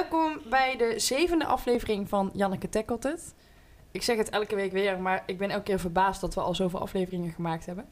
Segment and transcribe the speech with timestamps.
[0.00, 3.34] welkom bij de zevende aflevering van Janneke Tackelt Het.
[3.90, 6.54] Ik zeg het elke week weer, maar ik ben elke keer verbaasd dat we al
[6.54, 7.88] zoveel afleveringen gemaakt hebben.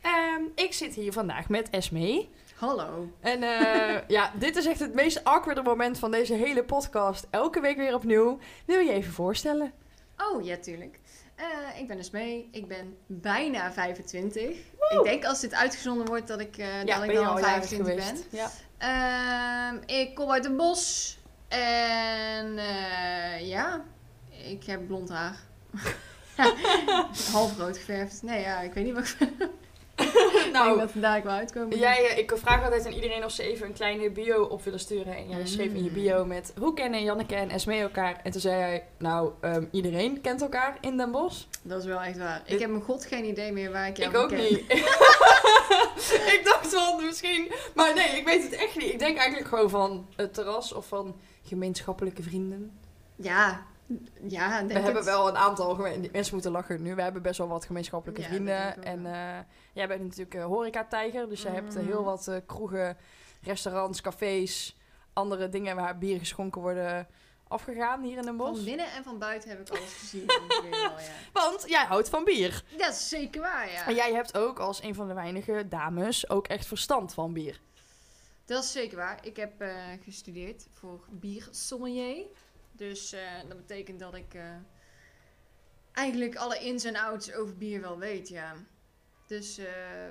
[0.00, 2.26] Ehm, ik zit hier vandaag met Esme.
[2.54, 3.08] Hallo.
[3.20, 7.26] En eh, ja, dit is echt het meest awkwarde moment van deze hele podcast.
[7.30, 8.38] Elke week weer opnieuw.
[8.64, 9.72] Wil je even voorstellen?
[10.16, 11.00] Oh, ja, tuurlijk.
[11.34, 12.48] Eh, ik ben Esmee.
[12.52, 14.42] Ik ben bijna 25.
[14.90, 17.68] Ik denk als dit uitgezonden wordt dat ik, eh, dat ik dan al al jarig
[17.68, 18.16] 25 ben.
[18.30, 18.50] Ja.
[18.78, 21.18] Ehm, ik kom uit een bos.
[21.58, 23.84] En eh, ja,
[24.48, 25.36] ik heb blond haar.
[27.32, 28.22] Half rood geverfd.
[28.22, 29.28] Nee, ja, ik weet niet wat ik
[29.96, 31.78] ik nou, dat het daar wel uitkomen.
[31.78, 34.80] jij, eh, ik vraag altijd aan iedereen of ze even een kleine bio op willen
[34.80, 35.16] sturen.
[35.16, 35.94] En jij schreef in je Mm.
[35.94, 38.20] bio met, hoe kennen Janneke en Esme elkaar?
[38.22, 41.44] En toen zei hij, nou, ehm, iedereen kent elkaar in Den Bosch.
[41.62, 42.42] Dat is wel echt waar.
[42.44, 44.38] Dit- Ik heb mijn god geen idee meer waar ik jou ik ook ken.
[44.38, 44.60] niet.
[46.36, 48.92] ik dacht wel misschien, maar nee, ik weet het echt niet.
[48.92, 52.78] Ik denk eigenlijk gewoon van het terras of van gemeenschappelijke vrienden.
[53.16, 53.62] Ja,
[54.28, 54.84] ja, denk We het.
[54.84, 55.76] hebben wel een aantal,
[56.12, 58.82] mensen moeten lachen nu, we hebben best wel wat gemeenschappelijke Ja, vrienden.
[58.84, 59.38] En eh,
[59.72, 62.96] jij bent natuurlijk eh, horeca-tijger, dus je hebt eh, heel wat eh, kroegen,
[63.42, 64.76] restaurants, cafés,
[65.12, 67.06] andere dingen waar bier geschonken worden
[67.48, 68.54] afgegaan hier in Den Bosch.
[68.54, 70.26] Van binnen en van buiten heb ik alles gezien.
[70.70, 70.90] wel, ja.
[71.32, 72.62] Want jij houdt van bier.
[72.78, 73.86] Dat is zeker waar, ja.
[73.86, 77.60] En jij hebt ook als een van de weinige dames ook echt verstand van bier.
[78.44, 79.26] Dat is zeker waar.
[79.26, 82.26] Ik heb eh, gestudeerd voor biersommelier.
[82.72, 84.56] Dus eh, dat betekent dat ik eh,
[85.92, 88.54] eigenlijk alle ins en outs over bier wel weet, ja.
[89.26, 89.60] Dus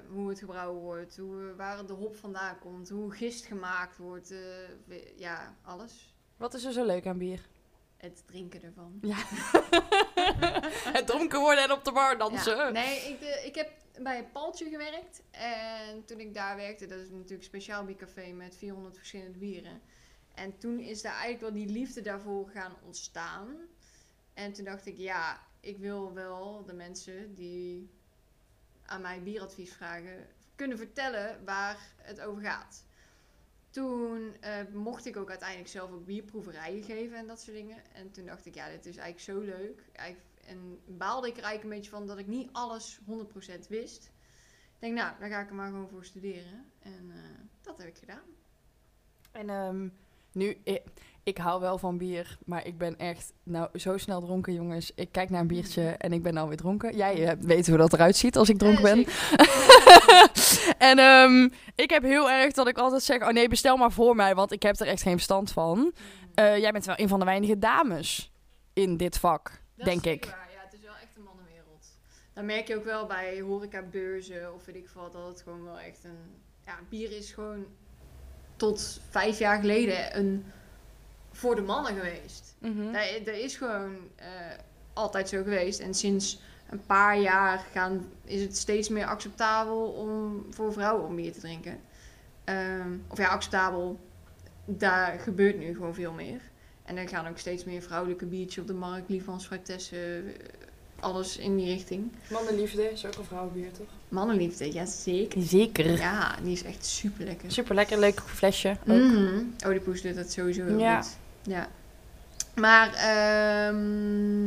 [0.10, 4.34] hoe het gebrouwen wordt, hoe, waar de hop vandaan komt, hoe gist gemaakt wordt,
[5.18, 6.16] ja, alles.
[6.38, 7.48] Wat is er zo leuk aan bier?
[7.98, 9.00] Het drinken ervan.
[9.02, 9.18] Ja.
[10.98, 12.58] het dronken worden en op de bar dansen.
[12.58, 13.43] Ja, nee, ik,
[14.02, 15.24] bij een Paltje gewerkt.
[15.32, 19.82] En toen ik daar werkte, dat is natuurlijk een speciaal biercafé met 400 verschillende bieren.
[20.34, 23.56] En toen is daar eigenlijk wel die liefde daarvoor gaan ontstaan.
[24.34, 27.90] En toen dacht ik, ja, ik wil wel de mensen die
[28.86, 32.86] aan mij bieradvies vragen, kunnen vertellen waar het over gaat.
[33.70, 37.94] Toen eh, mocht ik ook uiteindelijk zelf ook bierproeverijen geven en dat soort dingen.
[37.94, 39.84] En toen dacht ik, ja, dit is eigenlijk zo leuk.
[39.94, 44.12] Eigenlijk- En baalde ik er eigenlijk een beetje van dat ik niet alles 100% wist.
[44.74, 46.66] Ik denk, nou, daar ga ik er maar gewoon voor studeren.
[46.80, 48.24] En eh, dat heb ik gedaan.
[49.32, 49.88] En ehm,
[50.32, 50.82] nu, ik,
[51.24, 54.92] ik hou wel van bier, maar ik ben echt nou zo snel dronken, jongens.
[54.96, 56.96] Ik kijk naar een biertje en ik ben alweer dronken.
[56.96, 59.06] Jij eh, weet hoe dat eruit ziet als ik dronken ben.
[60.90, 64.16] en ehm, ik heb heel erg dat ik altijd zeg, oh nee, bestel maar voor
[64.16, 65.94] mij, want ik heb er echt geen verstand van.
[66.34, 68.32] Eh, jij bent wel een van de weinige dames
[68.74, 70.26] in dit vak, Dat denk ik.
[70.26, 70.50] waar.
[70.56, 71.88] Ja, het is wel echt een mannenwereld.
[72.34, 75.80] Dan merk je ook wel bij horecabeurzen of weet ik veel, dat het gewoon wel
[75.80, 76.18] echt een...
[76.66, 77.66] Ja, bier is gewoon
[78.56, 80.46] tot vijf jaar geleden een
[81.32, 82.56] voor de mannen geweest.
[82.60, 84.28] Dat, dat is gewoon eh,
[84.94, 85.80] altijd zo geweest.
[85.80, 91.16] En sinds een paar jaar gaan, is het steeds meer acceptabel om voor vrouwen om
[91.16, 91.80] bier te drinken.
[92.44, 94.00] Ehm, of ja, acceptabel.
[94.66, 96.42] Daar gebeurt nu gewoon veel meer.
[96.86, 99.10] En er gaan ook steeds meer vrouwelijke biertjes op de markt.
[99.10, 100.34] Livans, Fruitessen, eh,
[101.00, 102.12] alles in die richting.
[102.32, 103.86] Mannenliefde is ook een vrouwenbier, toch?
[104.10, 105.42] Mannenliefde, ja zeker.
[105.42, 105.92] Zeker.
[106.00, 107.52] Ja, die is echt super lekker.
[107.52, 108.70] Super lekker, leuk flesje.
[108.88, 108.98] Ook.
[108.98, 109.44] Mhm.
[109.68, 111.02] Oedipus doet dat sowieso heel Ja.
[111.02, 111.12] goed.
[111.44, 111.68] Ja.
[112.56, 112.94] Maar,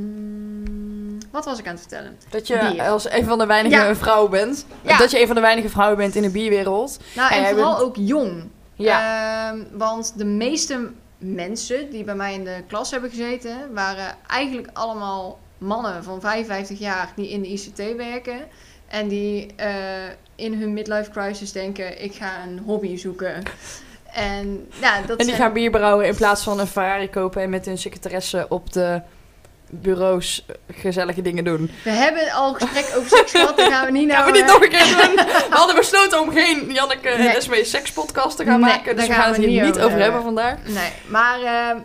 [0.06, 2.16] ehm, wat was ik aan het vertellen?
[2.30, 2.82] Dat je Bier.
[2.82, 3.96] als een van de weinige Ja.
[3.96, 4.66] vrouwen bent.
[4.82, 4.98] Ja.
[4.98, 6.98] Dat je een van de weinige vrouwen bent in de bierwereld.
[7.16, 8.48] Nou, En vooral bent- ook jong.
[8.74, 9.48] Ja.
[9.52, 14.68] Ehm, want de meeste mensen die bij mij in de klas hebben gezeten, waren eigenlijk
[14.72, 18.38] allemaal mannen van 55 jaar die in de ICT werken.
[18.86, 23.42] En die eh, in hun midlife crisis denken, ik ga een hobby zoeken.
[24.12, 27.42] En, ja, dat en die zijn- gaan bier brouwen in plaats van een Ferrari kopen
[27.42, 29.00] en met hun secretaresse op de
[29.70, 31.70] bureaus eh, gezellige dingen doen.
[31.84, 34.32] We hebben al gesprek over seks gehad, daar gaan we niet Gaan nou...
[34.32, 35.14] we dit eh, nog een keer doen?
[35.50, 37.64] We hadden besloten om geen Janneke en Nee.
[37.64, 38.96] Sekspodcast te gaan Nee, maken.
[38.96, 40.56] Dus daar we gaan gaan het we hier niet over hebben vandaag.
[40.64, 41.80] Nee, maar eh,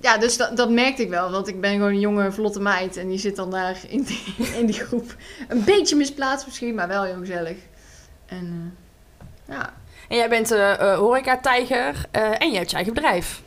[0.00, 1.30] ja, dus dat, dat merkte ik wel.
[1.30, 2.96] Want ik ben gewoon een jonge, vlotte meid.
[2.96, 5.14] En die zit dan daar in die, in die groep.
[5.48, 7.56] Een beetje misplaatst misschien, maar wel heel gezellig.
[8.26, 8.74] En
[9.48, 9.72] eh, ja,
[10.08, 13.42] En jij bent horeca-tijger en je hebt je eigen bedrijf.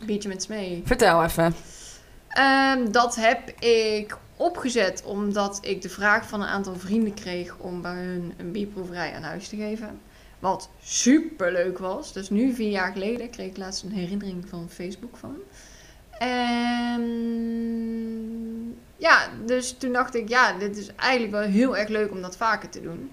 [0.00, 0.82] een beetje met smee.
[0.84, 1.54] Vertel even.
[2.34, 7.82] Ehm, dat heb ik opgezet omdat ik de vraag van een aantal vrienden kreeg om
[7.82, 10.00] bij hun een bierproeverij aan huis te geven.
[10.38, 12.12] Wat super leuk was.
[12.12, 15.36] Dus nu, vier jaar geleden, kreeg ik laatst een herinnering van Facebook van.
[16.18, 17.02] En
[18.96, 22.36] ja, dus toen dacht ik, ja, dit is eigenlijk wel heel erg leuk om dat
[22.36, 23.10] vaker te doen.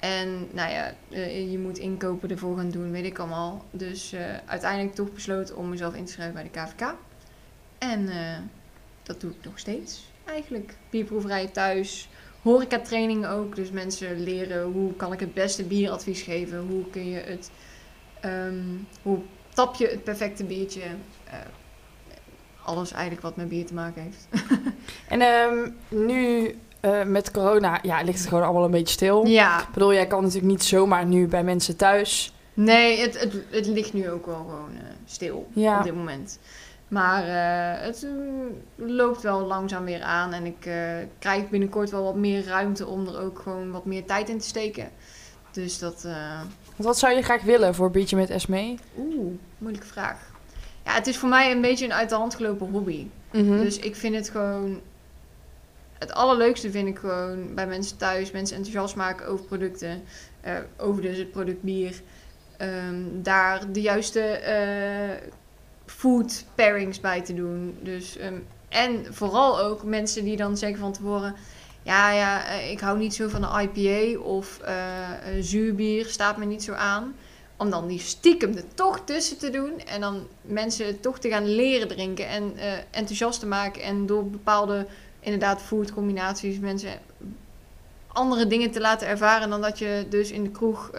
[0.00, 3.64] En nou ja, eh, je moet inkopen ervoor gaan doen, weet ik allemaal.
[3.70, 6.94] Dus eh, uiteindelijk toch besloten om mezelf in te schrijven bij de KVK.
[7.78, 8.38] En eh,
[9.02, 10.74] dat doe ik nog steeds eigenlijk.
[10.90, 12.08] Bierproeverij thuis,
[12.42, 13.56] horecatraining ook.
[13.56, 16.58] Dus mensen leren hoe kan ik het beste bieradvies geven.
[16.68, 17.50] Hoe kun je het,
[18.20, 18.62] ehm,
[19.02, 19.18] hoe
[19.54, 20.80] tap je het perfecte biertje.
[21.24, 21.34] Eh,
[22.64, 24.28] alles eigenlijk wat met bier te maken heeft.
[25.08, 29.26] En ehm, nu eh, met corona, ja, ligt het gewoon allemaal een beetje stil.
[29.26, 32.32] Ja, Ik bedoel, jij kan natuurlijk niet zomaar nu bij mensen thuis.
[32.54, 35.78] nee, het, het, het ligt nu ook wel gewoon eh, stil Ja.
[35.78, 36.38] op dit moment.
[36.92, 38.10] Maar eh, het eh,
[38.86, 40.32] loopt wel langzaam weer aan.
[40.32, 44.04] En ik eh, krijg binnenkort wel wat meer ruimte om er ook gewoon wat meer
[44.04, 44.90] tijd in te steken.
[45.50, 46.04] Dus dat...
[46.04, 46.40] eh,
[46.76, 48.78] wat zou je graag willen voor Biertje met Esmee?
[48.98, 50.18] Oeh, moeilijke vraag.
[50.84, 53.06] Ja, het is voor mij een beetje een uit de hand gelopen hobby.
[53.30, 53.58] Mhm.
[53.58, 54.80] Dus ik vind het gewoon...
[55.98, 60.02] Het allerleukste vind ik gewoon bij mensen thuis, mensen enthousiast maken over producten.
[60.76, 62.00] over dus het product bier.
[62.56, 64.20] Ehm, daar de juiste
[65.86, 67.76] food pairings bij te doen.
[67.80, 68.38] Dus, ehm,
[68.68, 71.34] en vooral ook mensen die dan zeggen van tevoren...
[71.82, 76.36] Ja, ja, eh, ik hou niet zo van een IPA of eh, een zuurbier, staat
[76.36, 77.14] me niet zo aan.
[77.56, 79.80] Om dan die stiekem er toch tussen te doen.
[79.80, 83.82] En dan mensen toch te gaan leren drinken en eh, enthousiast te maken.
[83.82, 84.86] En door bepaalde,
[85.20, 86.90] inderdaad, food combinaties mensen
[88.06, 89.50] andere dingen te laten ervaren.
[89.50, 90.90] Dan dat je dus in de kroeg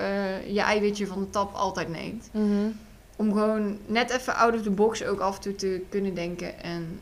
[0.47, 2.29] je eiwitje van de tap altijd neemt.
[2.31, 2.69] Mhm.
[3.15, 6.63] Om gewoon net even out of the box ook af en toe te kunnen denken.
[6.63, 7.01] En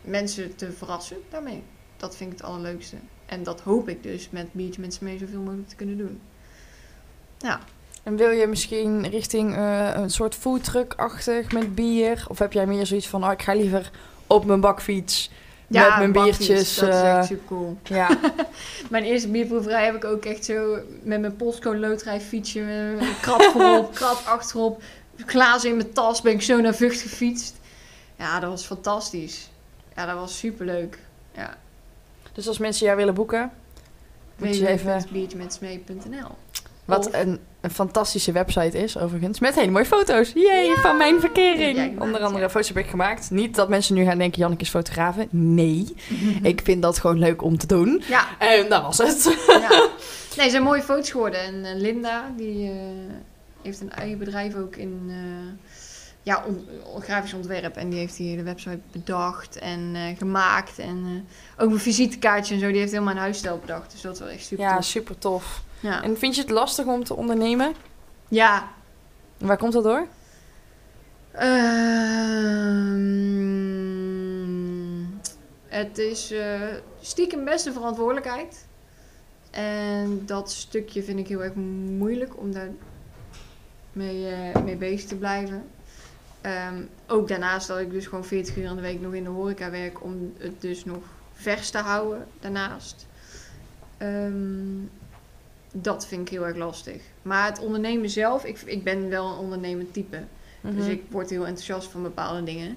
[0.00, 1.62] mensen te verrassen daarmee.
[1.96, 2.96] Dat vind ik het allerleukste.
[3.26, 6.20] En dat hoop ik dus met Biertje met mee zoveel mogelijk te kunnen doen.
[8.02, 12.24] En wil je misschien richting eh, een soort foodtruck-achtig met bier?
[12.28, 13.90] Of heb jij meer zoiets van, oh, ik ga liever
[14.26, 15.30] op mijn bakfiets
[15.80, 16.74] met mijn biertjes?
[16.74, 17.76] Dat is eh, echt super cool.
[17.82, 18.18] ja,
[18.90, 22.96] Mijn eerste bierproeverij heb ik ook echt zo met mijn postcode loterij fietsje.
[23.20, 24.82] Krap voorop, krap achterop.
[25.26, 27.54] Glazen in mijn tas ben ik zo naar Vught gefietst.
[28.18, 29.50] Ja, dat was fantastisch.
[29.96, 30.98] Ja, dat was super leuk.
[31.34, 31.56] Ja.
[32.32, 33.52] dus als mensen jou willen boeken,
[34.36, 35.00] moet je even...
[35.00, 36.36] www.biertjemetsmee.nl
[36.84, 39.40] Wat een, een fantastische website is, overigens.
[39.40, 40.32] Met hele mooie foto's.
[40.34, 41.76] Jee, van mijn verkering.
[41.76, 42.50] Ja, Onder andere ja.
[42.50, 43.30] foto's heb ik gemaakt.
[43.30, 45.26] Niet dat mensen nu gaan denken, Janneke is fotografe.
[45.30, 45.94] Nee,
[46.42, 48.02] ik vind dat gewoon leuk om te doen.
[48.08, 49.24] Ja, En dat was het.
[50.36, 51.40] Nee, ze zijn mooie foto's geworden.
[51.40, 52.74] En eh, Linda, die eh,
[53.62, 55.14] heeft een eigen bedrijf ook in eh,
[56.22, 56.68] ja, on-
[57.02, 57.76] grafisch ontwerp.
[57.76, 60.78] En die heeft die hele website bedacht en gemaakt.
[60.78, 61.26] En
[61.58, 63.92] ook mijn visitekaartje en zo, die heeft helemaal een huisstijl bedacht.
[63.92, 64.84] Dus dat is wel echt super Ja, tof.
[64.84, 65.62] super tof.
[65.82, 66.02] Ja.
[66.02, 67.74] En vind je het lastig om te ondernemen?
[68.28, 68.68] ja.
[69.38, 70.06] Waar komt dat door?
[71.32, 73.02] Ehm,
[75.66, 76.60] het is eh,
[77.00, 78.66] stiekem best een verantwoordelijkheid.
[79.50, 82.70] En dat stukje vind ik heel erg moeilijk om daar
[83.92, 85.64] mee, eh, mee bezig te blijven.
[86.40, 89.30] Ehm, ook daarnaast dat ik dus gewoon 40 uur aan de week nog in de
[89.30, 91.02] horeca werk om het dus nog
[91.32, 93.06] vers te houden daarnaast.
[93.96, 94.84] Ehm,
[95.72, 97.02] dat vind ik heel erg lastig.
[97.22, 100.18] Maar het ondernemen zelf, ik, ik ben wel een ondernemend type.
[100.60, 100.90] Dus Mhm.
[100.90, 102.76] ik word heel enthousiast van bepaalde dingen.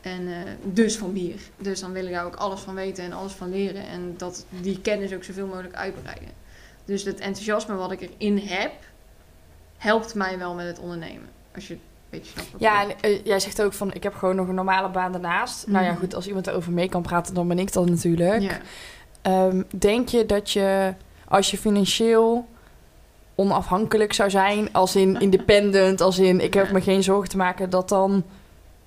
[0.00, 1.40] En eh, dus van bier.
[1.58, 3.86] Dus dan wil ik daar ook alles van weten en alles van leren.
[3.86, 6.28] En dat die kennis ook zoveel mogelijk uitbreiden.
[6.84, 8.72] Dus het enthousiasme wat ik erin heb,
[9.76, 11.28] helpt mij wel met het ondernemen.
[11.54, 11.76] Als je
[12.58, 15.66] Ja, en, eh, jij zegt ook van, ik heb gewoon nog een normale baan daarnaast.
[15.66, 16.00] Nou ja, Mhm.
[16.00, 18.60] goed, als iemand erover mee kan praten, dan ben ik dat natuurlijk.
[19.22, 20.94] Ehm, denk je dat je,
[21.32, 22.46] als je financieel
[23.34, 27.70] onafhankelijk zou zijn, als in independent, als in ik heb me geen zorgen te maken,
[27.70, 28.24] dat dan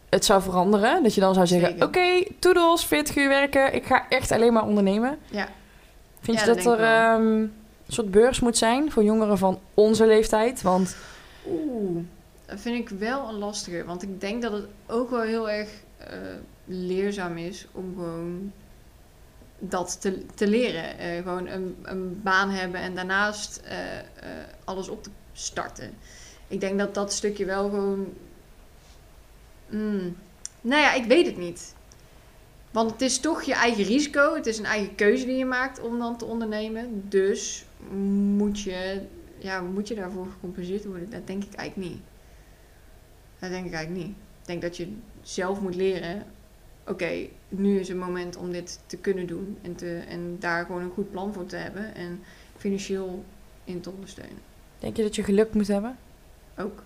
[0.09, 1.03] het zou veranderen?
[1.03, 4.65] Dat je dan zou zeggen, oké, toedels, 40 uur werken, ik ga echt alleen maar
[4.65, 5.17] ondernemen.
[5.31, 5.47] Ja.
[6.19, 7.51] Vind Ja, je dat er ehm, een
[7.87, 10.61] soort beurs moet zijn voor jongeren van onze leeftijd?
[10.61, 10.95] Want
[11.47, 12.03] Oeh,
[12.45, 13.83] dat vind ik wel een lastige.
[13.85, 16.17] Want ik denk dat het ook wel heel erg eh,
[16.65, 18.51] leerzaam is om gewoon
[19.59, 20.97] dat te, te leren.
[20.97, 24.05] Eh, gewoon een, een baan hebben en daarnaast eh, eh,
[24.63, 25.93] alles op te starten.
[26.47, 28.13] Ik denk dat dat stukje wel gewoon.
[29.69, 30.17] Mm,
[30.61, 31.75] nou ja, ik weet het niet.
[32.71, 34.35] Want het is toch je eigen risico.
[34.35, 37.09] Het is een eigen keuze die je maakt om dan te ondernemen.
[37.09, 37.65] Dus
[38.35, 39.01] moet je,
[39.37, 41.09] ja, moet je daarvoor gecompenseerd worden?
[41.09, 42.01] Dat denk ik eigenlijk niet.
[43.39, 44.15] Dat denk ik eigenlijk niet.
[44.15, 46.25] Ik denk dat je zelf moet leren.
[46.87, 47.11] Oké,
[47.49, 49.57] nu is het moment om dit te kunnen doen.
[49.61, 51.95] En, te, en daar gewoon een goed plan voor te hebben.
[51.95, 52.23] En
[52.57, 53.23] financieel
[53.63, 54.37] in te ondersteunen.
[54.79, 55.97] denk je dat je geluk moet hebben?
[56.57, 56.83] Ook.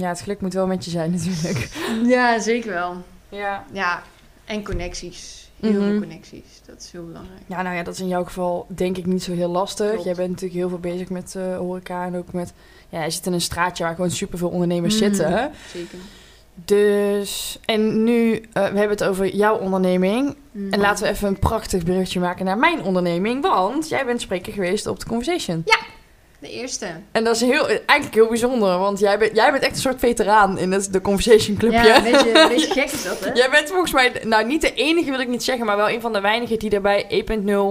[0.00, 1.68] Ja, het geluk moet wel met je zijn natuurlijk.
[2.06, 2.96] Ja, zeker wel.
[3.28, 3.64] Ja.
[3.72, 4.02] Ja,
[4.44, 5.50] En connecties.
[5.60, 5.88] Heel Mhm.
[5.90, 6.60] veel connecties.
[6.66, 7.40] Dat is heel belangrijk.
[7.46, 9.88] Ja, nou ja, dat is in jouw geval denk ik niet zo heel lastig.
[9.90, 10.04] Klopt.
[10.04, 12.52] Jij bent natuurlijk heel veel bezig met eh, horeca en ook met...
[12.88, 15.04] Ja, je zit in een straatje waar gewoon superveel ondernemers Mhm.
[15.04, 15.50] zitten.
[15.72, 15.98] Zeker.
[16.64, 20.36] Dus, en nu, eh, we hebben het over jouw onderneming.
[20.52, 20.72] Mhm.
[20.72, 23.42] En laten we even een prachtig bruggetje maken naar mijn onderneming.
[23.42, 25.64] Want jij bent spreker geweest op de Conversation.
[26.40, 26.86] De eerste.
[27.12, 29.98] En dat is heel, eigenlijk heel bijzonder, want jij bent, jij bent echt een soort
[29.98, 31.82] veteraan in het, de Conversation Clubje.
[31.82, 33.32] Ja, een beetje, een beetje gek is dat, hè?
[33.32, 36.00] Jij bent volgens mij, nou niet de enige wil ik niet zeggen, maar wel een
[36.00, 37.24] van de weinigen die er bij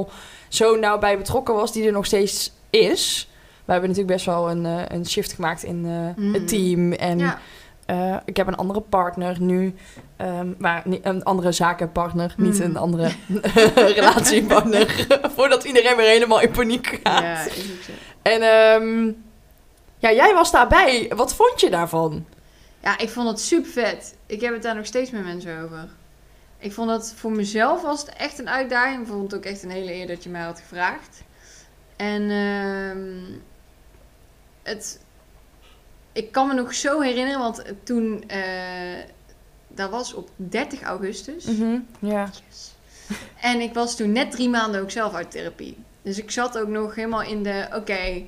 [0.07, 0.11] 1.0
[0.47, 3.29] zo nauw bij betrokken was, die er nog steeds is.
[3.65, 6.91] We hebben natuurlijk best wel een, eh, een shift gemaakt in eh, het team.
[6.91, 7.39] En Ja.
[7.87, 9.75] Eh, ik heb een andere partner nu,
[10.17, 12.63] ehm, maar ni- een andere zakenpartner, niet Mhm.
[12.63, 13.11] een andere
[13.95, 15.07] relatiepartner.
[15.35, 17.21] Voordat iedereen weer helemaal in paniek gaat.
[17.23, 17.91] Ja, is ook zo.
[18.21, 19.05] En ehm,
[19.97, 21.11] ja, jij was daarbij.
[21.15, 22.25] Wat vond je daarvan?
[22.81, 24.15] Ja, ik vond het super vet.
[24.25, 25.87] Ik heb het daar nog steeds met mensen over.
[26.59, 29.01] Ik vond dat voor mezelf was het echt een uitdaging.
[29.01, 31.23] Ik vond het ook echt een hele eer dat je mij had gevraagd.
[31.95, 33.37] En ehm,
[34.63, 34.99] het,
[36.17, 38.39] ik kan me nog zo herinneren, want toen, eh,
[39.67, 41.45] dat was op 30 augustus.
[41.99, 42.29] Ja.
[42.47, 42.75] Yes.
[43.41, 45.77] En ik was toen net drie maanden ook zelf uit therapie.
[46.01, 48.25] Dus ik zat ook nog helemaal in de, oké,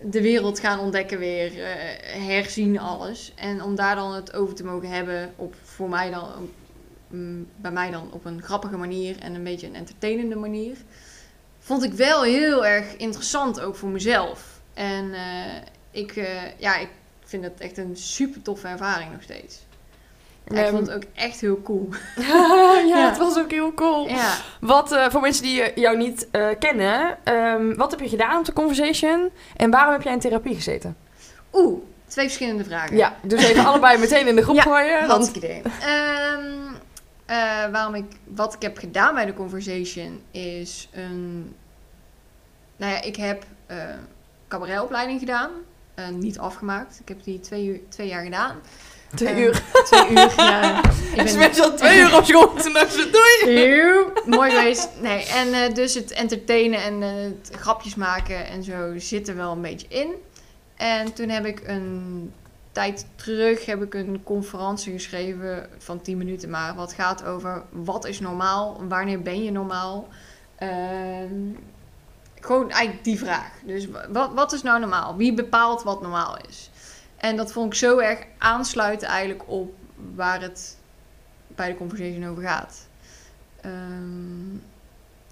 [0.00, 3.32] de wereld gaan ontdekken weer, eh, herzien alles.
[3.34, 6.50] En om daar dan het over te mogen hebben, op, voor mij dan,
[7.08, 10.76] mm, bij mij dan op een grappige manier en een beetje een entertainende manier.
[11.58, 14.60] Vond ik wel heel erg interessant, ook voor mezelf.
[14.74, 16.14] En eh, ik,
[16.58, 16.88] ja, ik
[17.30, 19.58] vind het echt een super toffe ervaring nog steeds.
[20.48, 21.88] Ja, ik vond het ook echt heel cool.
[22.16, 23.08] ja, Ja.
[23.08, 24.08] het was ook heel cool.
[24.08, 24.36] Ja.
[24.60, 28.44] Wat, eh, voor mensen die jou niet eh, kennen, ehm, wat heb je gedaan op
[28.44, 29.30] de Conversation?
[29.56, 30.96] En waarom heb jij in therapie gezeten?
[31.52, 32.96] Oeh, twee verschillende vragen.
[32.96, 35.06] Ja, dus even allebei meteen in de groep Ja, gooien.
[35.08, 35.62] Want, idee.
[35.80, 36.42] Ehm,
[37.26, 41.54] eh, waarom ik, wat ik heb gedaan bij de Conversation is een...
[42.76, 43.44] Nou ja, ik heb
[44.48, 45.50] cabaretopleiding gedaan.
[46.00, 46.98] Eh, niet afgemaakt.
[47.00, 48.56] Ik heb die twee, uur, twee jaar gedaan.
[49.14, 49.62] twee Eh, uur.
[49.84, 50.82] Twee uur, ja.
[51.14, 52.54] Ik ben- al twee uur op school.
[52.54, 53.56] Toen dacht ze, doei.
[53.58, 54.88] Eeuw, mooi geweest.
[55.00, 59.36] Nee, en eh, dus het entertainen en eh, het grapjes maken en zo zit er
[59.36, 60.14] wel een beetje in.
[60.76, 62.32] En toen heb ik een
[62.72, 66.74] tijd terug heb ik een conferentie geschreven van 10 minuten maar.
[66.74, 68.80] Wat gaat over wat is normaal?
[68.88, 70.08] Wanneer ben je normaal?
[72.40, 73.52] Gewoon eigenlijk die vraag.
[73.64, 75.16] Dus wat, wat is nou normaal?
[75.16, 76.70] Wie bepaalt wat normaal is?
[77.16, 79.74] En dat vond ik zo erg aansluiten eigenlijk op
[80.14, 80.76] waar het
[81.46, 82.86] bij de conversation over gaat.
[83.60, 84.56] Ehm,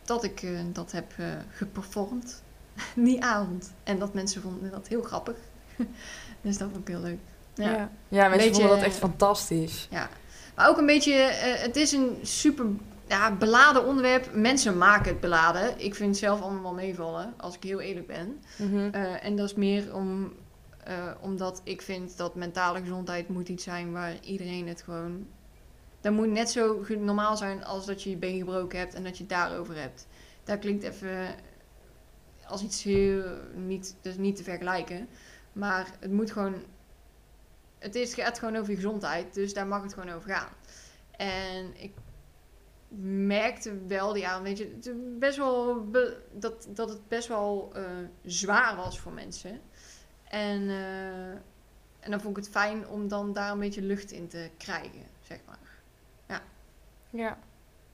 [0.05, 2.43] dat ik eh, dat heb eh geperformd
[2.95, 3.73] die avond.
[3.85, 5.37] En dat mensen vonden dat heel grappig.
[6.43, 7.19] dus dat vond ik heel leuk.
[7.55, 7.71] Ja.
[7.71, 9.89] Ja, ja mensen Beetje- vonden dat echt fantastisch.
[10.55, 12.67] Maar ook een beetje, eh, het is een super
[13.09, 14.35] ja, beladen onderwerp.
[14.35, 15.81] Mensen maken het beladen.
[15.81, 18.43] Ik vind het zelf allemaal wel meevallen, als ik heel eerlijk ben.
[18.57, 18.89] Mhm.
[18.91, 20.33] Eh, en dat is meer om,
[20.85, 25.27] eh, omdat ik vind dat mentale gezondheid moet iets zijn waar iedereen het gewoon...
[26.01, 29.17] Dat moet net zo normaal zijn als dat je je been gebroken hebt en dat
[29.17, 30.07] je het daarover hebt.
[30.45, 31.35] Dat klinkt even
[32.47, 33.23] als iets heel
[33.55, 35.09] niet, dus niet te vergelijken.
[35.53, 36.55] Maar het moet gewoon...
[37.79, 40.53] Het is, gaat gewoon over je gezondheid, dus daar mag het gewoon over gaan.
[41.17, 41.93] En ik
[43.27, 45.87] merkte wel die weet je, het best wel
[46.33, 47.83] dat, dat het best wel eh,
[48.25, 49.61] zwaar was voor mensen.
[50.25, 51.31] En, eh,
[52.01, 55.07] en dan vond ik het fijn om dan daar een beetje lucht in te krijgen,
[55.21, 55.59] zeg maar.
[57.11, 57.39] Ja.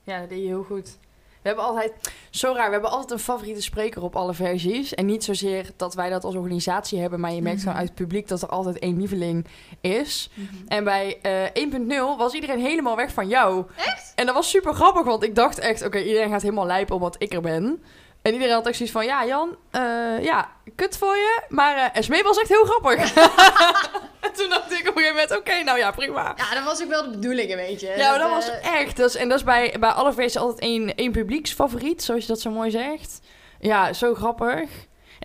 [0.03, 0.99] ja, dat deed je heel goed.
[1.45, 1.93] We hebben altijd,
[2.31, 4.95] zo raar, we hebben altijd een favoriete spreker op alle versies.
[4.95, 7.65] En niet zozeer dat wij dat als organisatie hebben, maar je merkt Mhm.
[7.67, 9.47] gewoon uit het publiek dat er altijd één lieveling
[9.81, 10.31] is.
[10.69, 13.65] En bij eh 1.0 was iedereen helemaal weg van jou.
[13.77, 14.13] Echt?
[14.15, 17.17] En dat was super grappig, want ik dacht echt, oké, iedereen gaat helemaal lijpen omdat
[17.19, 17.83] ik er ben.
[18.25, 22.23] En iedereen had echt zoiets van, ja Jan, eh, ja, kut voor je, maar Esmee
[22.23, 23.14] was echt heel grappig.
[24.21, 26.35] en toen dacht ik op een gegeven moment, oké, nou ja, prima.
[26.37, 27.95] Ja, dat was ook wel de bedoeling, weet je.
[27.97, 28.97] Ja, dat was eh, echt.
[28.97, 32.26] Dat is, en dat is bij, bij alle feesten altijd één, één publieksfavoriet, zoals je
[32.26, 33.21] dat zo mooi zegt.
[33.61, 34.71] Ja, zo grappig.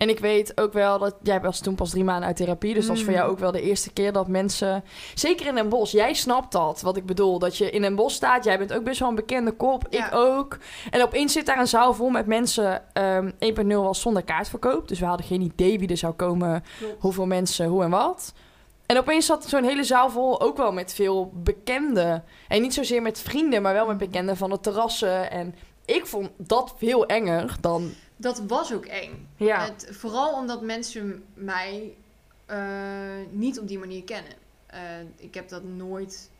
[0.00, 2.74] En ik weet ook wel dat jij was toen pas drie maanden uit therapie.
[2.74, 3.18] Dus dat was voor Mm.
[3.18, 4.84] jou ook wel de eerste keer dat mensen.
[5.14, 6.80] Zeker in een bos, jij snapt dat.
[6.80, 7.38] Wat ik bedoel.
[7.38, 8.44] Dat je in een bos staat.
[8.44, 9.86] Jij bent ook best wel een bekende kop.
[9.90, 10.06] Ja.
[10.06, 10.58] Ik ook.
[10.90, 12.82] En opeens zit daar een zaal vol met mensen.
[12.92, 14.88] Ehm 1.0 was zonder kaartverkoop.
[14.88, 16.64] Dus we hadden geen idee wie er zou komen.
[16.78, 16.94] klopt.
[16.98, 18.32] Hoeveel mensen, hoe en wat.
[18.86, 22.24] En opeens zat zo'n hele zaal vol ook wel met veel bekenden.
[22.48, 25.30] En niet zozeer met vrienden, maar wel met bekenden van de terrassen.
[25.30, 25.54] En
[25.84, 27.90] ik vond dat veel enger dan.
[28.20, 29.28] Dat was ook eng.
[29.36, 29.64] Ja.
[29.64, 31.94] Het, vooral omdat mensen mij
[32.46, 34.32] eh, niet op die manier kennen.
[34.66, 36.30] Eh, ik heb dat nooit.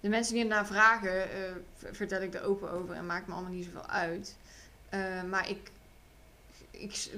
[0.00, 1.38] de mensen die ernaar vragen, eh,
[1.92, 4.36] vertel ik er open over en maakt me allemaal niet zoveel uit.
[5.28, 5.70] Maar ik,
[6.70, 7.10] ik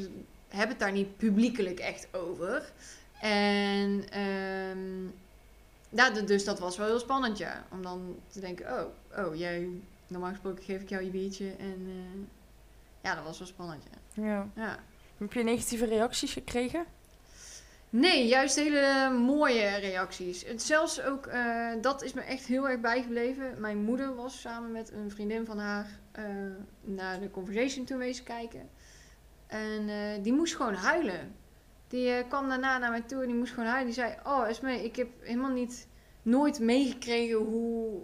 [0.48, 2.72] heb het daar niet publiekelijk echt over.
[3.20, 5.04] En ehm,
[5.88, 7.66] ja, dus dat was wel heel spannend, ja.
[7.70, 9.68] Om dan te denken, oh, oh jij,
[10.06, 11.50] normaal gesproken geef ik jou je biertje.
[11.58, 11.86] En
[13.02, 14.22] ja, dat was wel spannend, ja.
[14.24, 14.48] Ja.
[14.54, 14.78] ja.
[15.18, 16.86] Heb je negatieve reacties gekregen?
[17.90, 20.44] Nee, juist hele mooie reacties.
[20.44, 23.60] Het, zelfs ook, eh, dat is me echt heel erg bijgebleven.
[23.60, 26.24] Mijn moeder was samen met een vriendin van haar eh,
[26.80, 28.68] naar de Conversation toen wezen kijken.
[29.46, 31.34] En eh, die moest gewoon huilen.
[31.88, 33.86] Die kwam daarna naar mij toe en die moest gewoon huilen.
[33.86, 35.88] Die zei, oh Esme, ik heb helemaal niet,
[36.22, 38.00] nooit meegekregen hoe,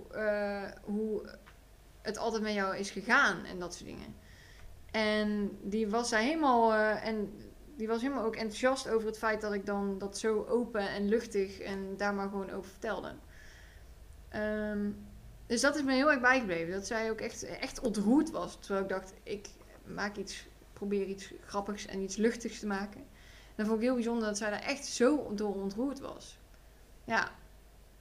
[0.83, 1.37] hoe
[2.03, 4.15] het altijd met jou is gegaan en dat soort dingen.
[4.95, 7.33] En die was daar helemaal, eh, en
[7.77, 11.09] die was helemaal ook enthousiast over het feit dat ik dan dat zo open en
[11.09, 13.15] luchtig en daar maar gewoon over vertelde.
[14.29, 14.91] Ehm,
[15.47, 16.73] dus dat is me heel erg bijgebleven.
[16.73, 18.59] Dat zij ook echt, echt ontroerd was.
[18.61, 19.49] Terwijl ik dacht, ik
[19.85, 23.01] maak iets, probeer iets grappigs en iets luchtigs te maken.
[23.01, 26.39] En dat vond ik heel bijzonder dat zij daar echt zo door ontroerd was.
[27.05, 27.31] Ja.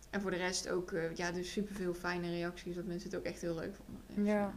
[0.09, 2.75] En voor de rest ook, eh, ja, dus superveel fijne reacties.
[2.75, 4.03] Dat mensen het ook echt heel leuk vonden.
[4.07, 4.53] Dus, Ja.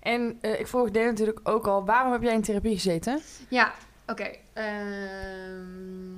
[0.00, 3.20] En eh, ik vroeg Dave natuurlijk ook al, waarom heb jij in therapie gezeten?
[3.48, 3.72] Ja,
[4.06, 4.30] oké.
[4.52, 6.14] Ehm,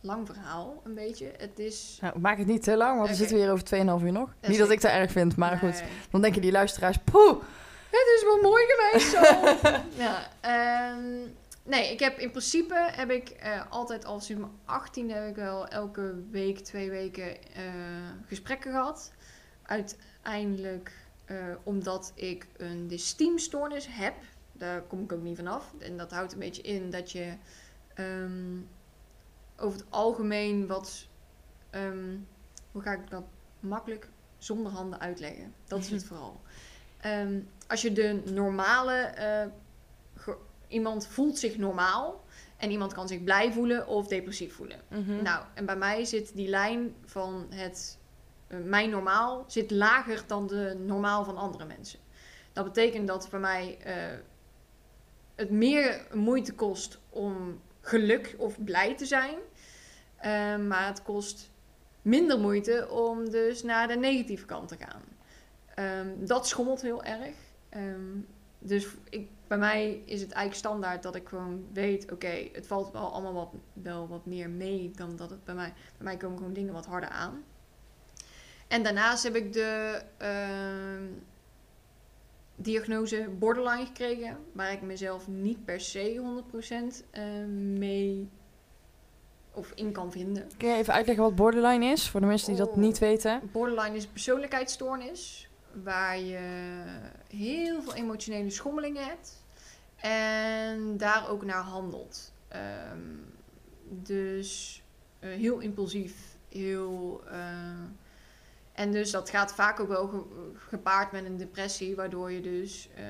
[0.00, 1.32] lang verhaal, een beetje.
[1.36, 1.98] Het is...
[2.00, 3.64] Nou, maak het niet te lang, want we zitten weer over
[4.00, 4.34] 2,5 uur nog.
[4.40, 5.82] niet dat ik dat erg vind, maar goed.
[6.10, 7.42] Dan denken die luisteraars, poeh!
[7.90, 9.20] Het is wel mooi geweest zo.
[10.04, 11.28] ja, ehm,
[11.62, 15.36] nee, ik heb in principe heb ik eh, altijd al sinds mijn 18 heb ik
[15.36, 17.62] wel elke week, twee weken eh,
[18.26, 19.12] gesprekken gehad.
[19.62, 20.92] Uiteindelijk
[21.24, 24.14] eh, omdat ik een dysteemstoornis heb.
[24.52, 25.74] Daar kom ik ook niet vanaf.
[25.78, 27.34] En dat houdt een beetje in dat je
[27.94, 28.58] ehm,
[29.56, 31.06] over het algemeen wat...
[31.70, 32.16] ehm,
[32.72, 33.24] hoe ga ik dat
[33.60, 35.54] makkelijk zonder handen uitleggen?
[35.66, 36.40] Dat is het vooral.
[37.00, 38.94] Ehm, als je de normale...
[38.94, 39.46] eh,
[40.68, 42.22] iemand voelt zich normaal...
[42.56, 44.80] En iemand kan zich blij voelen of depressief voelen.
[44.88, 45.22] Mhm.
[45.22, 47.98] Nou, en bij mij zit die lijn van het
[48.64, 51.98] mijn normaal zit lager dan de normaal van andere mensen.
[52.52, 54.18] Dat betekent dat bij mij eh,
[55.34, 59.38] het meer moeite kost om geluk of blij te zijn.
[60.16, 61.50] Eh, maar het kost
[62.02, 65.02] minder moeite om dus naar de negatieve kant te gaan.
[65.74, 67.34] Ehm, dat schommelt heel erg.
[67.68, 68.18] Ehm,
[68.58, 72.92] dus ik, bij mij is het eigenlijk standaard dat ik gewoon weet, oké, het valt
[72.92, 75.72] wel allemaal wel wat meer mee dan dat het bij mij...
[75.96, 77.44] Bij mij komen gewoon dingen wat harder aan.
[78.74, 81.04] En daarnaast heb ik de ehm,
[82.56, 86.42] diagnose borderline gekregen, waar ik mezelf niet per se
[87.02, 87.22] 100% eh,
[87.78, 88.28] mee
[89.52, 90.48] of in kan vinden.
[90.56, 92.76] Kun je even uitleggen wat borderline is, voor de mensen die dat Oh.
[92.76, 93.40] niet weten?
[93.52, 95.48] Borderline is een persoonlijkheidsstoornis
[95.82, 96.82] waar je
[97.28, 99.44] heel veel emotionele schommelingen hebt
[99.96, 102.32] en daar ook naar handelt.
[102.48, 102.98] Ehm,
[103.88, 104.82] dus
[105.18, 106.14] eh, heel impulsief,
[106.48, 107.22] heel.
[107.30, 107.38] eh,
[108.74, 112.88] en dus dat gaat vaak ook wel ge- gepaard met een depressie, waardoor je dus
[112.96, 113.04] eh,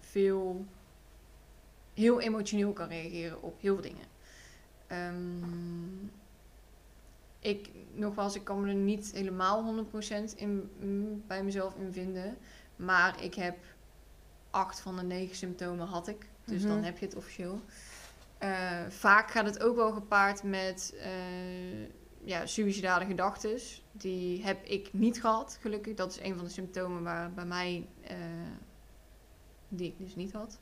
[0.00, 0.64] veel.
[1.94, 4.06] heel emotioneel kan reageren op heel veel dingen.
[4.86, 6.06] Ehm,
[7.38, 12.36] ik, nogmaals, ik kan me er niet helemaal 100% in, mm, bij mezelf in vinden.
[12.76, 13.56] Maar ik heb
[14.50, 16.26] acht van de negen symptomen had ik.
[16.44, 16.68] Dus Mhm.
[16.68, 17.60] dan heb je het officieel.
[18.38, 21.08] Eh, vaak gaat het ook wel gepaard met eh,
[22.24, 23.58] ja, suïcidale gedachten.
[23.92, 25.94] Die heb ik niet gehad, gelukkig.
[25.94, 28.16] Dat is een van de symptomen waar bij mij eh,
[29.68, 30.58] die ik dus niet had.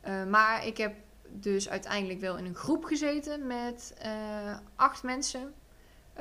[0.00, 0.94] Eh, maar ik heb
[1.28, 5.54] dus uiteindelijk wel in een groep gezeten met eh, acht mensen.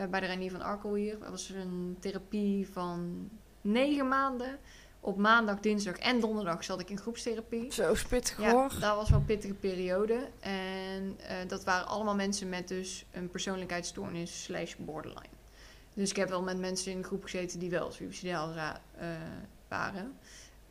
[0.09, 1.19] bij de Renier van Arkel hier.
[1.19, 3.29] Dat was een therapie van
[3.62, 4.59] negen maanden.
[5.05, 7.73] Op maandag, dinsdag en donderdag zat ik in groepstherapie.
[7.73, 8.69] Zo spittig Ja, hoor.
[8.79, 10.29] dat was wel een pittige periode.
[10.39, 15.27] En eh, dat waren allemaal mensen met dus een persoonlijkheidsstoornis slash borderline.
[15.93, 19.07] Dus ik heb wel met mensen in een groep gezeten die wel suicidaal za- eh,
[19.67, 20.17] waren.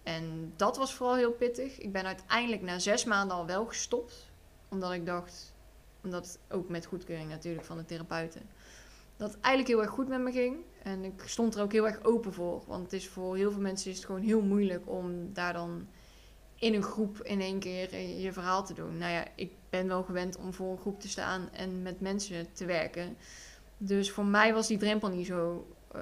[0.03, 1.79] En dat was vooral heel pittig.
[1.79, 4.27] Ik ben uiteindelijk na zes maanden al wel gestopt.
[4.69, 5.53] Omdat ik dacht,
[6.05, 8.43] omdat ook met goedkeuring natuurlijk van de therapeuten,
[9.23, 10.57] dat het eigenlijk heel erg goed met me ging.
[10.83, 12.63] En ik stond er ook heel erg open voor.
[12.67, 15.89] Want het is voor heel veel mensen is het gewoon heel moeilijk om daar dan
[16.55, 18.99] in een groep in één keer eh, je verhaal te doen.
[18.99, 22.53] Nou ja, ik ben wel gewend om voor een groep te staan en met mensen
[22.53, 23.17] te werken.
[23.79, 26.01] Dus voor mij was die drempel niet zo eh,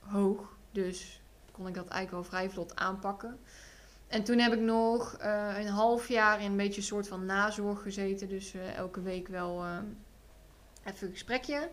[0.00, 0.56] hoog.
[0.70, 1.20] Dus
[1.52, 3.38] kon ik dat eigenlijk wel vrij vlot aanpakken.
[4.06, 7.24] En toen heb ik nog eh, een half jaar in een beetje een soort van
[7.24, 8.28] nazorg gezeten.
[8.28, 9.64] Dus elke week wel
[10.84, 11.68] even een gesprekje.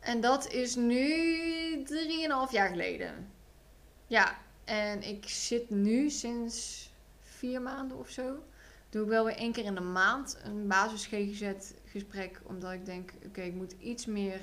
[0.00, 1.04] En dat is nu
[1.84, 3.30] 3,5 jaar geleden.
[4.06, 8.42] Ja, en ik zit nu sinds vier maanden of zo.
[8.88, 11.52] Doe ik wel weer één keer in de maand een basis GGZ
[11.84, 12.40] gesprek.
[12.44, 14.40] Omdat ik denk, oké, ik moet iets meer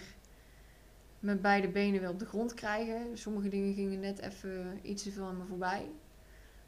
[1.19, 3.17] mijn beide benen weer op de grond krijgen.
[3.17, 5.89] Sommige dingen gingen net even iets te veel aan me voorbij.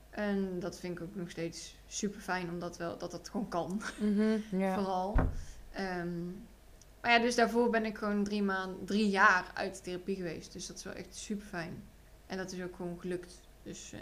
[0.10, 3.82] En dat vind ik ook nog steeds super fijn, omdat wel, dat dat gewoon kan.
[4.52, 4.74] ja.
[4.80, 5.16] Vooral.
[5.72, 6.32] Ehm,
[7.02, 10.54] maar ja, dus daarvoor ben ik gewoon drie, maanden, drie jaar uit de therapie geweest.
[10.54, 11.84] Dus dat is wel echt super fijn.
[12.28, 13.40] En dat is ook gewoon gelukt.
[13.64, 14.00] Dus eh,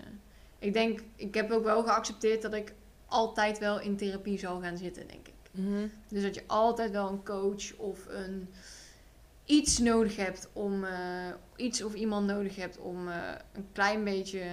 [0.60, 2.74] ik denk, ik heb ook wel geaccepteerd dat ik
[3.06, 5.34] altijd wel in therapie zal gaan zitten, denk ik.
[5.52, 5.88] Mhm.
[6.08, 8.50] Dus dat je altijd wel een coach of een
[9.46, 14.44] iets nodig hebt om eh, iets of iemand nodig hebt om eh, een klein beetje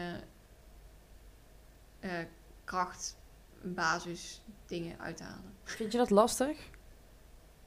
[2.64, 3.16] kracht,
[3.62, 5.52] basis dingen uit te halen.
[5.62, 6.70] Vind je dat lastig?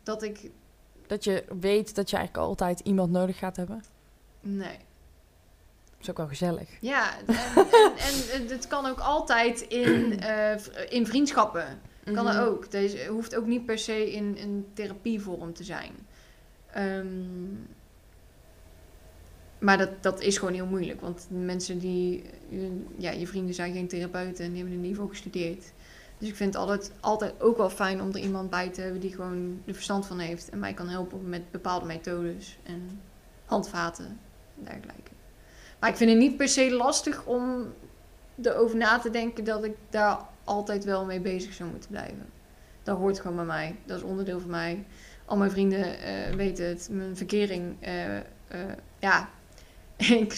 [0.04, 0.52] Dat ik
[1.08, 3.84] Dat je weet dat je eigenlijk altijd iemand nodig gaat hebben?
[4.42, 4.78] nee.
[5.92, 6.70] Dat is ook wel gezellig.
[6.82, 7.26] Ja, en,
[7.98, 10.56] en, en het kan ook altijd in, eh,
[10.90, 11.66] in vriendschappen.
[12.04, 12.28] Kan Mhm.
[12.36, 12.72] er ook.
[12.72, 15.92] Deze hoeft ook niet per se in een therapievorm te zijn.
[16.72, 17.08] Ehm,
[19.60, 21.02] maar dat, dat is gewoon heel moeilijk.
[21.02, 22.24] Want mensen die...
[22.98, 25.72] Ja, je vrienden zijn geen therapeuten en die hebben er niet voor gestudeerd.
[26.18, 29.02] Dus ik vind het altijd, altijd ook wel fijn om er iemand bij te hebben
[29.02, 30.50] die gewoon er verstand van heeft.
[30.50, 33.02] En mij kan helpen met bepaalde methodes en
[33.46, 34.06] handvaten
[34.58, 35.12] en dergelijke.
[35.80, 37.74] Maar ik vind het niet per se lastig om
[38.42, 42.26] erover na te denken dat ik daar altijd wel mee bezig zou moeten blijven.
[42.84, 43.76] Dat hoort gewoon bij mij.
[43.86, 44.86] Dat is onderdeel van mij.
[45.26, 46.88] Al mijn vrienden eh, weten het.
[46.92, 47.76] Mijn verkering.
[47.80, 48.24] eh, eh,
[49.00, 49.30] ja,
[49.98, 50.34] ik,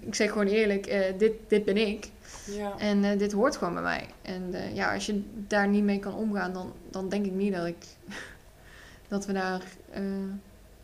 [0.00, 2.10] ik zeg gewoon eerlijk, dit, dit ben ik.
[2.44, 2.78] Ja.
[2.78, 4.08] En eh, dit hoort gewoon bij mij.
[4.22, 7.54] En eh, ja, als je daar niet mee kan omgaan, dan, dan denk ik niet
[7.54, 7.86] dat ik
[9.08, 10.02] dat we daar eh,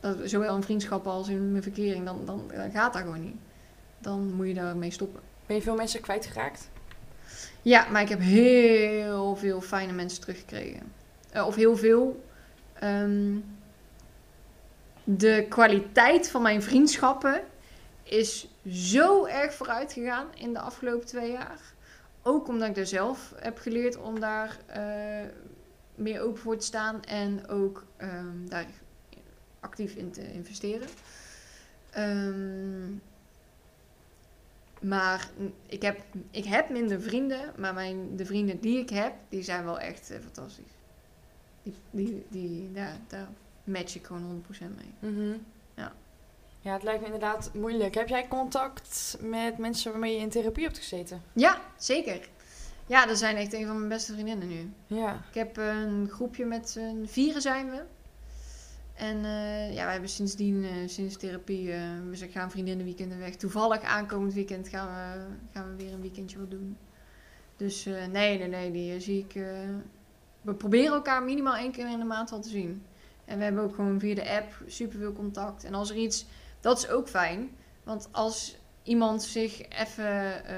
[0.00, 3.37] dat zowel in vriendschappen als in mijn verkering, dan, dan, dan gaat dat gewoon niet.
[3.98, 5.20] Dan moet je daarmee stoppen.
[5.46, 6.68] Ben je veel mensen kwijtgeraakt?
[7.62, 10.92] Ja, maar ik heb heel veel fijne mensen teruggekregen.
[11.34, 12.24] Of heel veel.
[12.74, 13.37] Ehm,
[15.04, 17.40] de kwaliteit van mijn vriendschappen
[18.02, 21.61] is zo erg vooruit gegaan in de afgelopen twee jaar.
[22.22, 25.28] Ook omdat ik er zelf heb geleerd om daar eh,
[25.94, 28.66] meer open voor te staan en ook ehm, daar
[29.61, 30.88] actief in te investeren.
[31.90, 32.92] Ehm,
[34.81, 35.31] maar
[35.66, 36.00] ik heb,
[36.31, 40.11] ik heb minder vrienden, maar mijn, de vrienden die ik heb, die zijn wel echt
[40.11, 40.72] eh, fantastisch.
[41.62, 43.28] Die, die, die, daar, daar
[43.64, 45.12] match ik gewoon 100% mee.
[45.12, 45.37] Mhm.
[46.68, 47.94] Ja, het lijkt me inderdaad moeilijk.
[47.94, 51.22] Heb jij contact met mensen waarmee je in therapie hebt gezeten?
[51.33, 52.28] Ja, zeker.
[52.87, 54.72] Ja, dat zijn echt een van mijn beste vriendinnen nu.
[54.87, 55.14] Ja.
[55.28, 57.83] Ik heb een groepje met z'n vieren zijn we.
[58.94, 63.37] En eh, ja, we hebben sindsdien, eh, sinds therapie, eh, we gaan vriendinnenweekenden weg.
[63.37, 66.76] Toevallig aankomend weekend gaan we, gaan we weer een weekendje wat doen.
[67.57, 69.33] Dus nee, nee, nee, die zie ik...
[70.42, 72.83] we proberen elkaar minimaal één keer in de maand wel te zien.
[73.24, 75.64] En we hebben ook gewoon via de app super veel contact.
[75.64, 76.26] En als er iets...
[76.68, 77.50] Dat is ook fijn.
[77.83, 80.57] Want als iemand zich even eh,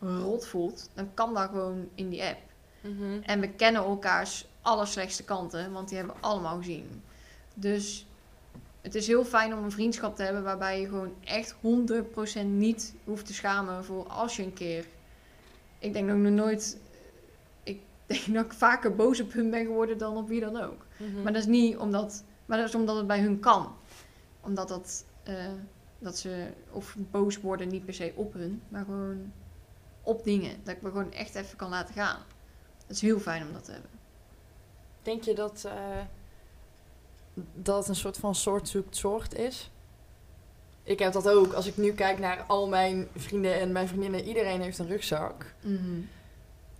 [0.00, 2.38] rot voelt, dan kan dat gewoon in die app.
[2.80, 3.22] Mhm.
[3.22, 7.02] En we kennen elkaars allerslechtste kanten, want die hebben we allemaal gezien.
[7.54, 8.06] Dus
[8.80, 12.94] het is heel fijn om een vriendschap te hebben waarbij je gewoon echt 100% niet
[13.04, 14.86] hoeft te schamen voor als je een keer.
[15.78, 16.78] Ik denk dat ik nog nooit.
[17.62, 20.86] Ik denk dat ik vaker boos op hun ben geworden dan op wie dan ook.
[20.96, 21.22] Mhm.
[21.22, 22.24] Maar dat is niet omdat.
[22.46, 23.74] Maar dat is omdat het bij hun kan.
[24.40, 25.08] Omdat dat.
[25.22, 25.34] Eh,
[25.98, 29.32] dat ze of boos worden niet per se op hun, maar gewoon
[30.02, 30.56] op dingen.
[30.62, 32.20] Dat ik me gewoon echt even kan laten gaan.
[32.86, 33.90] Dat is heel fijn om dat te hebben.
[35.02, 36.02] Denk je dat, eh,
[37.54, 39.70] dat een soort van soort zoekt soort is?
[40.82, 41.52] Ik heb dat ook.
[41.52, 45.54] Als ik nu kijk naar al mijn vrienden en mijn vriendinnen, iedereen heeft een rugzak.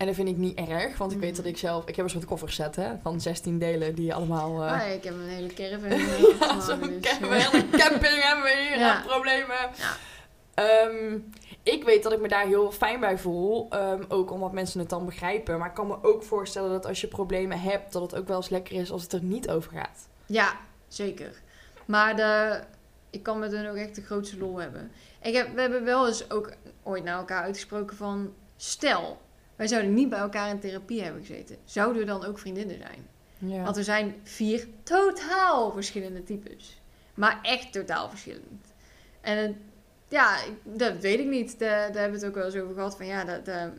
[0.01, 1.87] En dat vind ik niet erg, want ik weet dat ik zelf...
[1.87, 4.63] Ik heb een soort kofferset hè, van 16 delen die allemaal...
[4.63, 5.91] eh, ja, ik heb een hele caravan.
[5.99, 8.95] eh, ja, zo'n dus, eh, hele camping hebben we hier Ja.
[8.97, 9.57] aan problemen.
[9.77, 9.97] Ja.
[10.55, 11.19] Ehm,
[11.63, 13.67] ik weet dat ik me daar heel fijn bij voel.
[13.71, 15.59] ehm, ook omdat mensen het dan begrijpen.
[15.59, 17.93] Maar ik kan me ook voorstellen dat als je problemen hebt...
[17.93, 20.09] dat het ook wel eens lekker is als het er niet over gaat.
[20.27, 20.53] Ja,
[20.89, 21.41] zeker.
[21.85, 22.61] Maar de,
[23.11, 24.91] ik kan met hun ook echt de grootste lol hebben.
[25.23, 28.33] Ik heb, we hebben wel eens ook ooit naar elkaar uitgesproken van...
[28.57, 29.21] Stel,
[29.61, 31.57] wij zouden niet bij elkaar in therapie hebben gezeten.
[31.65, 33.07] Zouden we dan ook vriendinnen zijn?
[33.39, 33.63] Ja.
[33.63, 36.81] Want er zijn vier totaal verschillende types.
[37.15, 38.73] Maar echt totaal verschillend.
[39.21, 39.57] En het-
[40.09, 41.59] ja, dat weet ik niet.
[41.59, 42.97] Daar, daar hebben we het ook wel eens over gehad.
[42.97, 43.71] Van ja, dat, dat-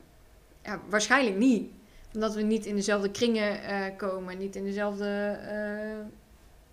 [0.64, 1.72] ja waarschijnlijk niet.
[2.14, 4.38] Omdat we niet in dezelfde kringen eh, komen.
[4.38, 5.38] Niet in dezelfde...
[5.48, 6.06] eh,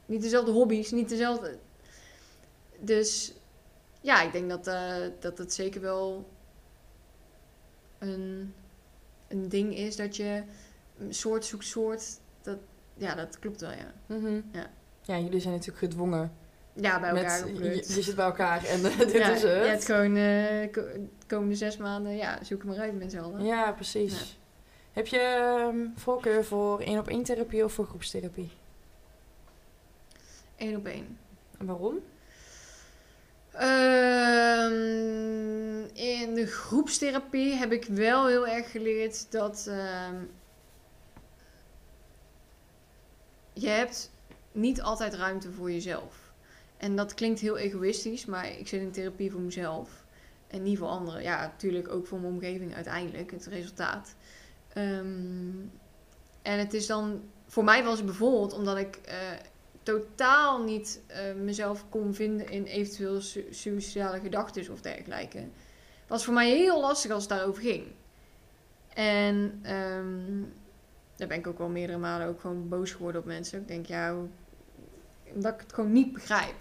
[0.07, 0.90] niet dezelfde hobby's.
[0.90, 1.59] Niet dezelfde...
[2.81, 3.33] Dus
[4.01, 6.29] ja, ik denk dat, eh, dat het zeker wel
[7.99, 8.55] een,
[9.29, 10.43] een ding is dat je
[11.09, 12.19] soort zoekt soort.
[12.43, 12.59] Dat,
[12.95, 13.93] ja, dat klopt wel, ja.
[14.07, 14.41] Mhm.
[14.53, 14.71] Ja.
[15.03, 16.33] Ja, jullie zijn natuurlijk gedwongen.
[16.73, 19.51] Ja, bij elkaar met, je, zit bij elkaar en eh, dit ja, is het.
[19.64, 23.11] Je hebt gewoon eh, ko- de komende zes maanden, ja, zoek het maar uit met
[23.11, 23.45] z'n allen.
[23.45, 24.38] Ja, precies.
[24.93, 28.51] Heb je ehm, voorkeur voor één op één therapie of voor groepstherapie?
[30.57, 31.19] Eén op één.
[31.59, 31.99] En waarom?
[33.59, 34.73] Ehm,
[35.92, 40.14] in de groepstherapie heb ik wel heel erg geleerd dat ehm,
[43.53, 44.11] je hebt
[44.53, 46.33] niet altijd ruimte voor jezelf.
[46.77, 50.05] En dat klinkt heel egoïstisch, maar ik zit in therapie voor mezelf.
[50.47, 51.23] En niet voor anderen.
[51.23, 54.14] Ja, natuurlijk ook voor mijn omgeving uiteindelijk, het resultaat.
[54.73, 55.51] Ehm,
[56.42, 57.23] en het is dan...
[57.47, 59.16] Voor mij was het bijvoorbeeld omdat ik eh,
[59.88, 63.20] totaal niet eh, mezelf kon vinden in eventueel
[63.51, 63.81] su
[64.22, 65.44] gedachten of dergelijke.
[66.07, 67.85] was voor mij heel lastig als het daarover ging.
[68.94, 70.42] En ehm,
[71.16, 73.61] daar ben ik ook wel meerdere malen ook gewoon boos geworden op mensen.
[73.61, 74.14] Ik denk, ja,
[75.35, 76.55] omdat ik het gewoon niet begrijp.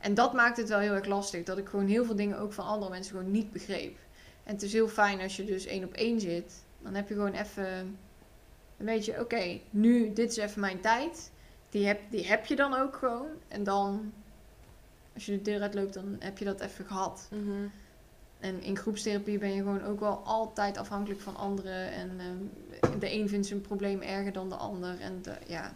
[0.00, 1.44] En dat maakt het wel heel erg lastig.
[1.44, 3.96] Dat ik gewoon heel veel dingen ook van andere mensen gewoon niet begreep.
[4.44, 6.64] En het is heel fijn als je dus één op één zit.
[6.82, 7.98] Dan heb je gewoon even...
[8.76, 11.32] Dan weet je, oké, nu, dit is even mijn tijd.
[11.74, 13.26] Die heb, die heb je dan ook gewoon.
[13.48, 14.12] En dan,
[15.14, 17.28] als je de deur uitloopt, dan heb je dat even gehad.
[18.40, 21.92] En in groepstherapie ben je gewoon ook wel altijd afhankelijk van anderen.
[21.92, 25.00] En ehm, de een vindt zijn probleem erger dan de ander.
[25.00, 25.72] En de, ja,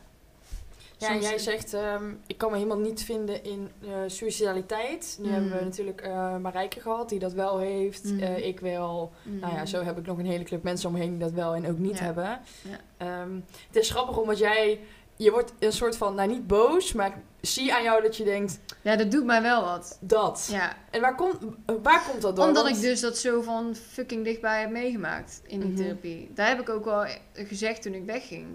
[0.99, 5.19] jij zegt, ehm, ik kan me helemaal niet vinden in eh suicidaliteit.
[5.21, 5.33] Nu Mm.
[5.33, 8.05] hebben we natuurlijk eh Marijke gehad, die dat wel heeft.
[8.05, 8.21] Mhm.
[8.23, 9.13] Eh, ik wel.
[9.23, 11.19] Nou ja, mm, zo heb ik nog een hele club mensen om me heen die
[11.19, 12.05] dat wel en ook niet Ja.
[12.05, 12.25] hebben.
[12.63, 12.79] Ja.
[12.97, 13.35] Ehm,
[13.67, 14.81] het is grappig omdat jij,
[15.19, 18.25] je wordt een soort van, nou niet boos, maar ik zie aan jou dat je
[18.25, 19.99] denkt, Ja, dat doet mij wel wat.
[20.01, 20.49] dat.
[20.51, 21.37] Ja, En waar, komt
[21.83, 22.47] waar komt dat door?
[22.47, 25.79] Omdat Want- ik dus dat zo van fucking dichtbij heb meegemaakt in die Mhm.
[25.83, 26.31] therapie.
[26.35, 28.47] Daar heb ik ook wel gezegd toen ik wegging.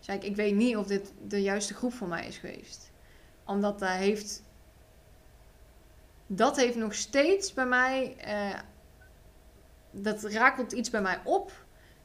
[0.00, 2.90] Zei ik, ik weet niet of dit de juiste groep voor mij is geweest.
[3.46, 4.42] Omdat daar heeft...
[6.26, 8.16] Dat heeft nog steeds bij mij...
[8.18, 8.58] eh,
[9.90, 11.52] dat rakelt iets bij mij op.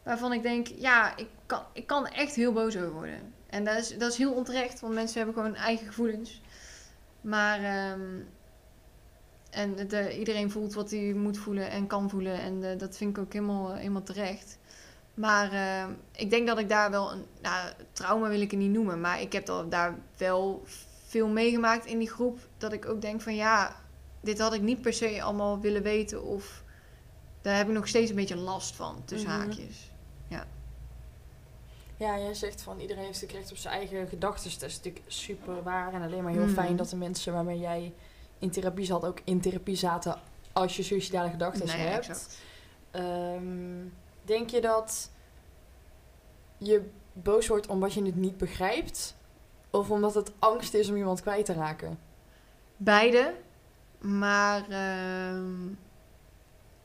[0.04, 3.34] Waarvan ik denk, ja, ik kan, ik kan echt heel boos over worden.
[3.58, 6.42] En dat is, dat is heel onterecht, want mensen hebben gewoon eigen gevoelens.
[7.22, 7.60] Maar...
[7.64, 8.20] ehm,
[9.50, 12.40] en de, iedereen voelt wat hij moet voelen en kan voelen.
[12.42, 14.58] En eh, dat vind ik ook helemaal, helemaal terecht.
[15.14, 17.26] Maar eh, ik denk dat ik daar wel een...
[17.42, 19.02] Nou, trauma wil ik het niet noemen.
[19.02, 20.64] Maar ik heb al daar wel
[21.06, 22.40] veel meegemaakt in die groep.
[22.58, 23.76] Dat ik ook denk van ja,
[24.22, 26.24] dit had ik niet per se allemaal willen weten.
[26.24, 26.64] Of
[27.42, 29.40] daar heb ik nog steeds een beetje last van, tussen Mhm.
[29.40, 29.92] haakjes.
[30.28, 30.46] Ja,
[31.98, 34.52] jij zegt van iedereen heeft natuurlijk recht op zijn eigen gedachten.
[34.60, 36.54] Dat is natuurlijk super waar en alleen maar heel Mhm.
[36.54, 37.94] fijn dat de mensen waarmee jij
[38.40, 40.20] in therapie zat ook in therapie zaten
[40.54, 42.40] als je suicidale gedachten ja, hebt.
[42.92, 43.86] Ehm,
[44.24, 45.10] denk je dat
[46.58, 49.16] je boos wordt omdat je het niet begrijpt?
[49.70, 52.00] Of omdat het angst is om iemand kwijt te raken?
[52.78, 53.34] Beide.
[53.98, 55.68] Maar ehm,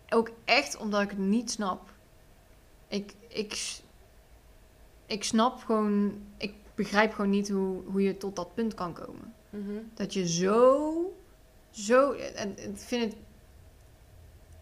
[0.08, 1.90] ook echt omdat ik het niet snap.
[2.88, 3.80] Ik, ik,
[5.12, 6.22] ik snap gewoon...
[6.36, 9.34] Ik begrijp gewoon niet hoe, hoe je tot dat punt kan komen.
[9.94, 10.92] Dat je zo...
[11.70, 12.12] Zo...
[12.12, 13.16] En ik vind het...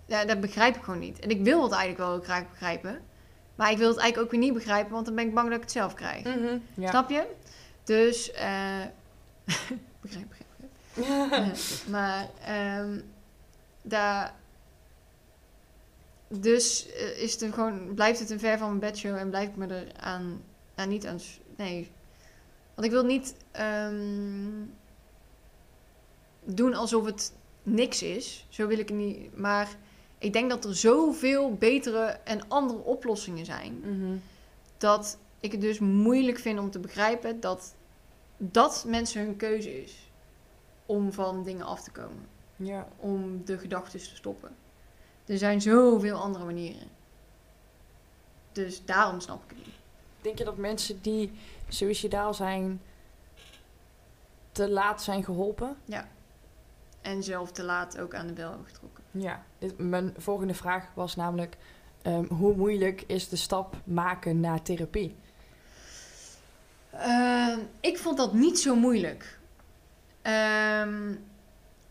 [0.06, 1.18] Ja, dat begrijp ik gewoon niet.
[1.18, 3.00] En ik wil het eigenlijk wel graag begrijpen.
[3.54, 5.56] Maar ik wil het eigenlijk ook weer niet begrijpen, want dan ben ik bang dat
[5.56, 6.24] ik het zelf krijg.
[6.24, 6.88] Mhm, Ja.
[6.90, 7.26] Snap je?
[7.84, 8.30] Dus...
[8.32, 8.80] eh
[10.00, 10.46] begrijp, begrijp,
[10.94, 11.30] begrijp.
[11.30, 11.52] Ja,
[11.96, 13.00] maar ehm
[13.82, 14.34] daar.
[16.38, 19.48] Dus eh, is het een gewoon, blijft het een ver van mijn bedshow en blijf
[19.48, 20.42] ik me er aan,
[20.76, 21.20] nou niet aan,
[21.56, 21.90] nee.
[22.74, 24.64] Want ik wil niet ehm,
[26.44, 28.46] doen alsof het niks is.
[28.48, 29.36] Zo wil ik het niet.
[29.36, 29.68] Maar
[30.18, 33.80] ik denk dat er zoveel betere en andere oplossingen zijn.
[33.80, 34.16] Mhm.
[34.78, 37.74] Dat ik het dus moeilijk vind om te begrijpen dat
[38.36, 40.10] dat mensen hun keuze is.
[40.86, 42.88] Om van dingen af te komen Ja.
[42.96, 44.56] om de gedachten te stoppen.
[45.30, 46.88] Er zijn zoveel andere manieren.
[48.52, 49.74] Dus daarom snap ik het niet.
[50.20, 51.32] Denk je dat mensen die
[51.68, 52.80] suicidaal zijn
[54.52, 55.76] te laat zijn geholpen?
[57.00, 59.04] En zelf te laat ook aan de bel getrokken.
[59.10, 59.44] Ja.
[59.58, 61.56] Dit, mijn volgende vraag was namelijk:
[62.02, 65.16] ehm, hoe moeilijk is de stap maken naar therapie?
[66.90, 69.38] Ehm, ik vond dat niet zo moeilijk.
[70.22, 71.14] Ehm,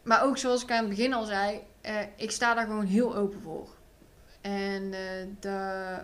[0.03, 3.15] maar ook zoals ik aan het begin al zei, eh, ik sta daar gewoon heel
[3.15, 3.67] open voor.
[4.41, 5.97] En, eh, de,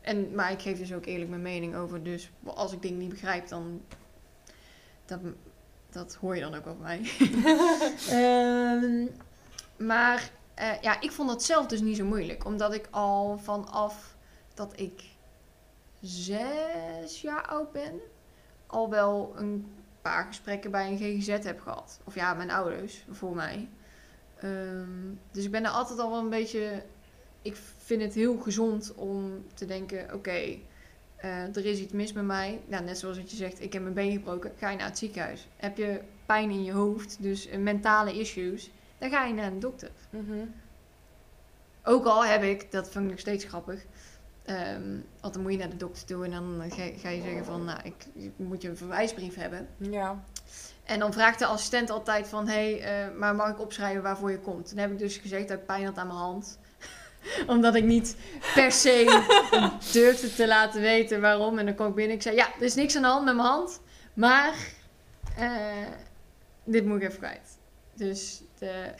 [0.00, 2.02] en, maar ik geef dus ook eerlijk mijn mening over.
[2.02, 3.82] Dus als ik dingen niet begrijp, dan.
[5.04, 5.20] Dat,
[5.90, 7.00] dat hoor je dan ook wel van mij.
[8.08, 9.06] Ehm,
[9.86, 12.44] maar Eh, ja, ik vond dat zelf dus niet zo moeilijk.
[12.44, 14.16] Omdat ik al vanaf
[14.54, 15.02] dat ik
[16.00, 18.00] zes jaar oud ben,
[18.66, 22.00] al wel een paar gesprekken bij een GGZ heb gehad.
[22.04, 23.68] Of ja, mijn ouders, voor mij.
[24.40, 26.82] Ehm, dus ik ben er altijd al wel een beetje...
[27.42, 30.58] Ik vind het heel gezond om te denken, oké,
[31.16, 32.60] eh, er is iets mis met mij.
[32.66, 34.52] Nou, net zoals wat je zegt, ik heb mijn been gebroken.
[34.58, 35.48] Ga je naar het ziekenhuis.
[35.56, 39.90] Heb je pijn in je hoofd, dus mentale issues, dan ga je naar een dokter.
[40.10, 40.46] Mhm.
[41.84, 43.84] Ook al heb ik, dat vind ik nog steeds grappig.
[44.44, 47.44] ehm, want dan moet je naar de dokter toe en dan ga, ga je zeggen
[47.44, 49.68] van, nou, ik, ik moet je een verwijsbrief hebben.
[49.76, 50.24] Ja.
[50.84, 54.30] En dan vraagt de assistent altijd van, hé, hey, eh, maar mag ik opschrijven waarvoor
[54.30, 54.68] je komt?
[54.68, 56.58] Dan heb ik dus gezegd dat ik pijn had aan mijn hand.
[57.46, 58.16] Omdat ik niet
[58.54, 59.22] per se
[59.92, 61.58] durfde te laten weten waarom.
[61.58, 62.16] En dan kwam ik binnen.
[62.16, 63.80] Ik zei, ja, er is niks aan de hand met mijn hand.
[64.14, 64.54] Maar
[65.36, 65.86] eh,
[66.64, 67.58] dit moet ik even kwijt.
[67.94, 68.90] Dus de,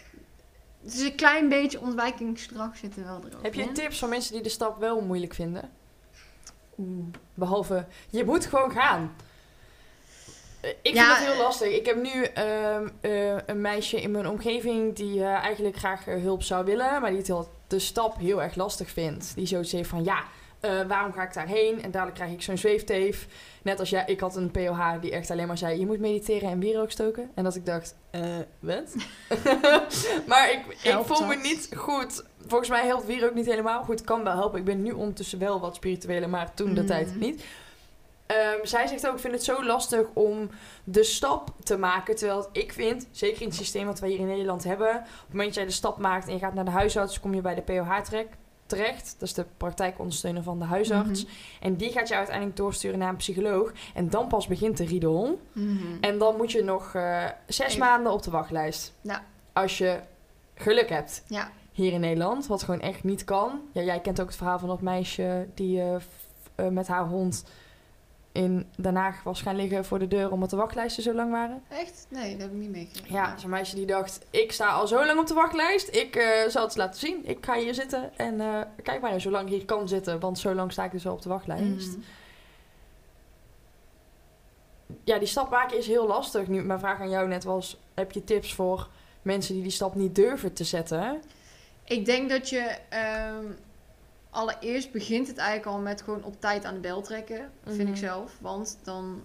[0.84, 3.42] het is een klein beetje ontwijkingsgedrag zit er wel erop.
[3.42, 5.70] Heb je tips voor mensen die de stap wel moeilijk vinden?
[6.78, 7.06] Oeh.
[7.34, 9.16] Behalve, je moet gewoon gaan.
[10.64, 11.68] Eh, Ik Ja, vind het heel eh, lastig.
[11.68, 16.64] Ik heb nu ehm, eh, een meisje in mijn omgeving die eigenlijk graag hulp zou
[16.64, 19.32] willen, maar die het de stap heel erg lastig vindt.
[19.34, 20.24] Die zoiets heeft van, ja,
[20.86, 21.82] waarom ga ik daarheen?
[21.82, 23.26] En dadelijk krijg ik zo'n zweefteef.
[23.62, 26.48] Net als jij, ik had een POH die echt alleen maar zei, je moet mediteren
[26.50, 27.30] en wierook stoken.
[27.34, 28.20] En dat ik dacht, eh,
[28.58, 28.94] wat?
[30.26, 32.24] maar ik, ik voel me niet goed.
[32.46, 34.04] Volgens mij helpt wierook niet helemaal goed.
[34.04, 34.58] Kan wel helpen.
[34.58, 36.86] Ik ben nu ondertussen wel wat spiritueler, maar toen de Mm.
[36.86, 37.44] tijd niet.
[38.26, 40.50] Ehm, zij zegt ook, ik vind het zo lastig om
[40.84, 42.16] de stap te maken.
[42.16, 44.88] Terwijl ik vind, zeker in het systeem wat wij hier in Nederland hebben...
[44.88, 47.20] op het moment dat jij de stap maakt en je gaat naar de huisarts...
[47.20, 47.98] kom je bij de POH
[48.66, 49.16] terecht.
[49.18, 51.24] Dat is de praktijkondersteuner van de huisarts.
[51.24, 51.32] Mhm.
[51.60, 53.72] En die gaat je uiteindelijk doorsturen naar een psycholoog.
[53.94, 55.40] En dan pas begint de riedel.
[55.52, 55.76] Mhm.
[56.00, 57.78] En dan moet je nog eh, zes Even.
[57.78, 58.92] maanden op de wachtlijst.
[59.00, 59.24] Ja.
[59.52, 60.00] Als je
[60.54, 61.50] geluk hebt Ja.
[61.72, 63.60] hier in Nederland, wat gewoon echt niet kan.
[63.72, 65.94] Ja, jij kent ook het verhaal van dat meisje die eh,
[66.54, 67.44] eh, met haar hond
[68.34, 71.62] in Den Haag was gaan liggen voor de deur omdat de wachtlijsten zo lang waren.
[71.68, 72.06] Echt?
[72.08, 73.14] Nee, dat heb ik niet meegekregen.
[73.14, 76.48] Ja, zo'n meisje die dacht, ik sta al zo lang op de wachtlijst, ik eh,
[76.48, 77.20] zal het laten zien.
[77.28, 80.38] Ik ga hier zitten en eh, kijk maar zo lang ik hier kan zitten, want
[80.38, 81.96] zo lang sta ik dus al op de wachtlijst.
[81.96, 82.00] Mhm.
[85.04, 86.46] Ja, die stap maken is heel lastig.
[86.46, 88.88] Nu, mijn vraag aan jou net was, heb je tips voor
[89.22, 91.22] mensen die die stap niet durven te zetten?
[91.84, 93.46] Ik denk dat je ehm,
[94.34, 97.88] allereerst begint het eigenlijk al met gewoon op tijd aan de bel trekken, vind Mhm.
[97.88, 98.36] ik zelf.
[98.40, 99.22] Want dan,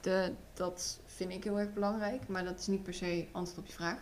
[0.00, 3.66] de, dat vind ik heel erg belangrijk, maar dat is niet per se antwoord op
[3.66, 3.98] je vraag.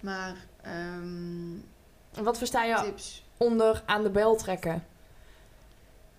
[0.00, 1.56] Maar ehm,
[2.24, 3.24] Wat versta je tips.
[3.36, 4.84] onder aan de bel trekken?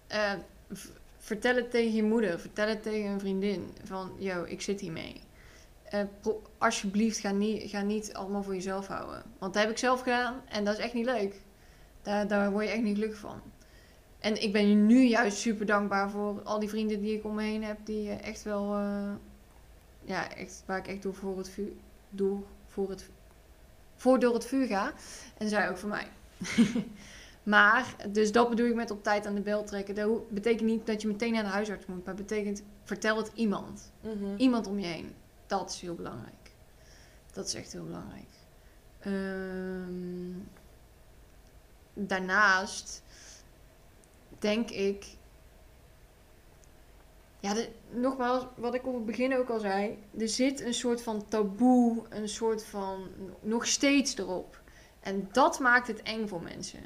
[0.07, 0.31] Eh,
[1.17, 3.73] vertel het tegen je moeder, vertel het tegen een vriendin.
[3.83, 5.21] Van, yo, ik zit hiermee.
[6.21, 9.23] Pro- alsjeblieft, ga niet, ga niet allemaal voor jezelf houden.
[9.37, 11.35] Want dat heb ik zelf gedaan en dat is echt niet leuk.
[12.01, 13.41] Daar, daar word je echt niet gelukkig van.
[14.19, 17.43] En ik ben nu juist super dankbaar voor al die vrienden die ik om me
[17.43, 17.77] heen heb.
[17.83, 19.11] Die echt wel, eh,
[20.03, 21.71] ja, echt, waar ik echt door voor het vuur,
[22.09, 23.09] door voor het,
[23.95, 24.93] voor door het vuur ga.
[25.37, 26.07] En zij ook voor mij.
[27.43, 29.95] Maar, dus dat bedoel ik met op tijd aan de bel trekken.
[29.95, 33.91] Dat betekent niet dat je meteen naar de huisarts moet, maar betekent vertel het iemand.
[34.37, 35.13] Iemand om je heen.
[35.47, 36.51] Dat is heel belangrijk.
[37.33, 38.29] Dat is echt heel belangrijk.
[38.99, 40.39] Ehm,
[42.07, 43.03] daarnaast
[44.39, 45.05] denk ik.
[47.39, 47.55] Ja,
[47.89, 50.03] nogmaals, wat ik op het begin ook al zei.
[50.17, 53.09] Er zit een soort van taboe, een soort van
[53.41, 54.61] nog steeds erop.
[54.99, 56.85] En dat maakt het eng voor mensen.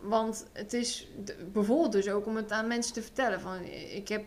[0.00, 1.08] Want het is
[1.52, 4.24] bijvoorbeeld dus ook om het aan mensen te vertellen van ik heb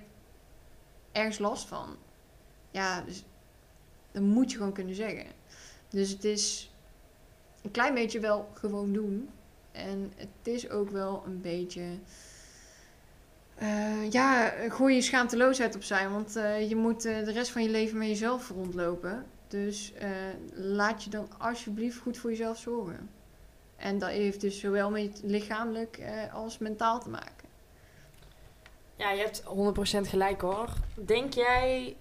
[1.11, 1.97] ergens last van.
[2.71, 3.23] Ja, dus
[4.11, 5.25] dat moet je gewoon kunnen zeggen.
[5.89, 6.71] Dus het is
[7.61, 9.29] een klein beetje wel gewoon doen.
[9.71, 11.83] En het is ook wel een beetje.
[13.55, 16.09] eh, ja, gooi je schaamteloosheid opzij.
[16.09, 19.25] Want eh, je moet eh, de rest van je leven met jezelf rondlopen.
[19.47, 19.93] Dus
[20.53, 23.09] laat je dan alsjeblieft goed voor jezelf zorgen.
[23.75, 25.99] En dat heeft dus zowel met lichamelijk
[26.33, 27.49] als mentaal te maken.
[28.95, 29.43] Ja, je hebt
[30.05, 30.69] 100% gelijk hoor.
[30.95, 31.95] Denk jij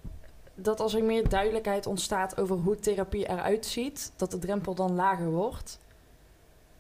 [0.55, 4.95] dat als er meer duidelijkheid ontstaat over hoe therapie eruit ziet, dat de drempel dan
[4.95, 5.79] lager wordt?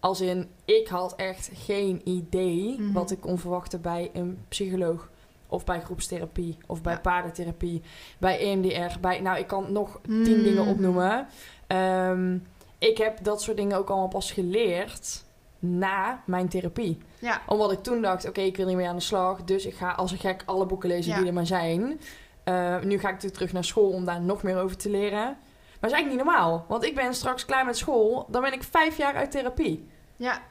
[0.00, 2.92] Als in, ik had echt geen idee Mhm.
[2.92, 5.10] wat ik kon verwachten bij een psycholoog.
[5.48, 6.98] Of bij groepstherapie, of bij Ja.
[7.00, 7.82] paardentherapie,
[8.18, 9.00] bij EMDR.
[9.00, 10.42] Bij, nou, ik kan nog tien Mhm.
[10.42, 11.26] dingen opnoemen.
[11.66, 12.38] Ehm,
[12.78, 15.24] ik heb dat soort dingen ook allemaal pas geleerd
[15.58, 19.02] na mijn therapie Ja, omdat ik toen dacht, oké, ik wil niet meer aan de
[19.02, 19.44] slag.
[19.44, 21.18] Dus ik ga als een gek alle boeken lezen Ja.
[21.18, 22.00] die er maar zijn.
[22.44, 25.36] Eh, nu ga ik natuurlijk terug naar school om daar nog meer over te leren.
[25.80, 26.64] Maar dat is eigenlijk niet normaal.
[26.68, 28.26] Want ik ben straks klaar met school.
[28.28, 29.88] Dan ben ik vijf jaar uit therapie.
[30.16, 30.42] Ja,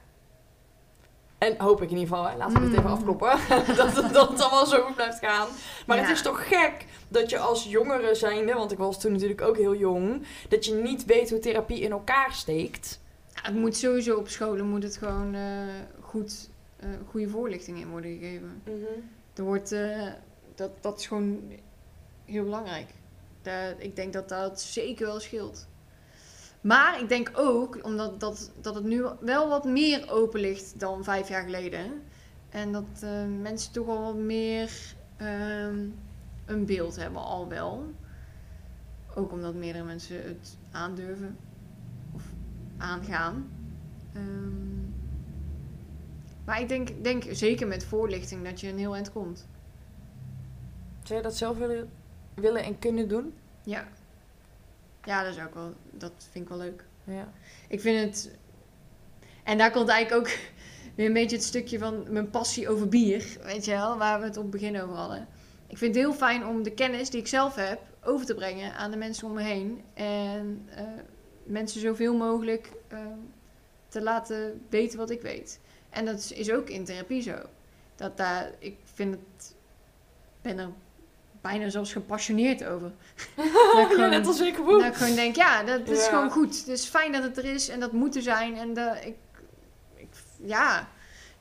[1.38, 2.38] En hoop ik in ieder geval, hè.
[2.38, 2.78] laten we dit Mm.
[2.78, 3.30] even afkloppen,
[3.76, 5.48] dat, het- dat het allemaal zo goed blijft gaan.
[5.88, 9.42] Maar het is toch gek dat je als jongere zijnde, want ik was toen natuurlijk
[9.42, 13.00] ook heel jong, dat je niet weet hoe therapie in elkaar steekt.
[13.36, 15.42] Ja, het moet sowieso op scholen moet het gewoon eh,
[16.02, 16.50] goed,
[16.80, 18.62] eh, goede voorlichting in worden gegeven.
[19.36, 20.08] Er wordt, eh,
[20.56, 21.42] dat, dat is gewoon
[22.26, 22.88] heel belangrijk.
[23.78, 25.68] Ik denk dat dat zeker wel scheelt.
[26.62, 31.04] Maar ik denk ook, omdat dat, dat het nu wel wat meer open ligt dan
[31.04, 32.02] vijf jaar geleden.
[32.50, 35.88] En dat eh, mensen toch wel wat meer ehm,
[36.46, 37.94] een beeld hebben, al wel.
[39.16, 41.38] Ook omdat meerdere mensen het aandurven
[42.14, 42.24] of
[42.78, 43.50] aangaan.
[44.14, 44.80] Ehm,
[46.46, 49.48] maar ik denk, denk zeker met voorlichting dat je een heel eind komt.
[51.04, 51.90] Zou je dat zelf willen,
[52.40, 53.34] willen en kunnen doen?
[53.64, 53.88] Ja.
[55.04, 56.84] Ja, dat, is ook wel, dat vind ik wel leuk.
[57.04, 57.32] Ja.
[57.68, 58.38] Ik vind het...
[59.44, 60.34] En daar komt eigenlijk ook
[60.96, 63.38] weer een beetje het stukje van mijn passie over bier.
[63.44, 65.28] Weet je wel, waar we het op het begin over hadden.
[65.68, 68.74] Ik vind het heel fijn om de kennis die ik zelf heb over te brengen
[68.76, 69.82] aan de mensen om me heen.
[69.94, 70.84] En eh,
[71.44, 73.00] mensen zoveel mogelijk eh,
[73.88, 75.60] te laten weten wat ik weet.
[75.90, 77.36] En dat is- is ook in therapie zo.
[77.96, 79.56] Dat daar, ik vind het,
[80.42, 80.70] ben er
[81.42, 82.92] bijna zelfs gepassioneerd over.
[83.36, 84.56] Dat ik ja, gewoon- net als ik.
[84.56, 84.86] dat woe.
[84.86, 86.10] ik gewoon denk, ja, dat, dat is Ja.
[86.10, 86.58] gewoon goed.
[86.58, 88.56] Het is fijn dat het er is en dat moet er zijn.
[88.58, 89.16] En dat ik,
[89.96, 90.08] ik,
[90.44, 90.88] ja.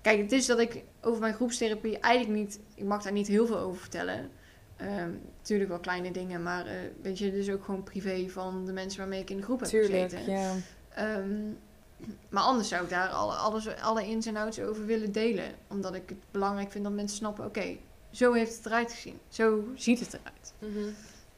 [0.00, 3.46] Kijk, het is dat ik over mijn groepstherapie eigenlijk niet, ik mag daar niet heel
[3.46, 4.30] veel over vertellen.
[4.76, 5.10] Ehm
[5.42, 6.72] tuurlijk wel kleine dingen, maar eh,
[7.02, 9.68] weet je, dus ook gewoon privé van de mensen waarmee ik in de groep heb
[9.68, 10.32] Tuurlijk, gezeten.
[10.32, 10.52] ja.
[10.94, 11.34] Ehm,
[12.28, 15.44] maar anders zou ik daar alle, alles, alle ins en outs over willen delen.
[15.68, 17.76] Omdat ik het belangrijk vind dat mensen snappen, oké,
[18.10, 19.18] zo heeft het eruit gezien.
[19.28, 20.52] Zo ziet het eruit.
[20.58, 20.88] Mhm.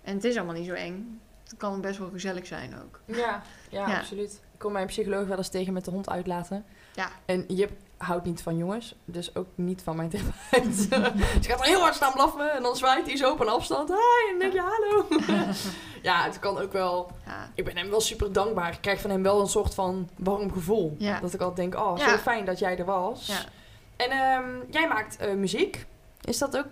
[0.03, 1.21] En het is allemaal niet zo eng.
[1.43, 3.01] Het kan best wel gezellig zijn ook.
[3.05, 3.99] Ja, ja, Ja.
[3.99, 4.33] absoluut.
[4.33, 6.65] Ik kom mijn psycholoog wel eens tegen met de hond uitlaten.
[6.95, 7.11] Ja.
[7.25, 10.75] En Jip houdt niet van jongens, dus ook niet van mijn therapeut.
[11.43, 13.89] Ze gaat dan heel hard staan blaffen en dan zwaait hij zo op een afstand.
[13.89, 15.07] Hi, en denk je hallo.
[16.03, 17.11] ja, het kan ook wel...
[17.27, 18.73] Ja, Ik ben hem wel super dankbaar.
[18.73, 20.95] Ik krijg van hem wel een soort van warm gevoel.
[20.99, 21.21] Ja.
[21.21, 23.27] Dat ik altijd denk, oh, zo fijn dat jij er was.
[23.27, 23.41] ja.
[23.97, 25.87] En ehm, jij maakt eh, muziek.
[26.25, 26.67] Is dat ook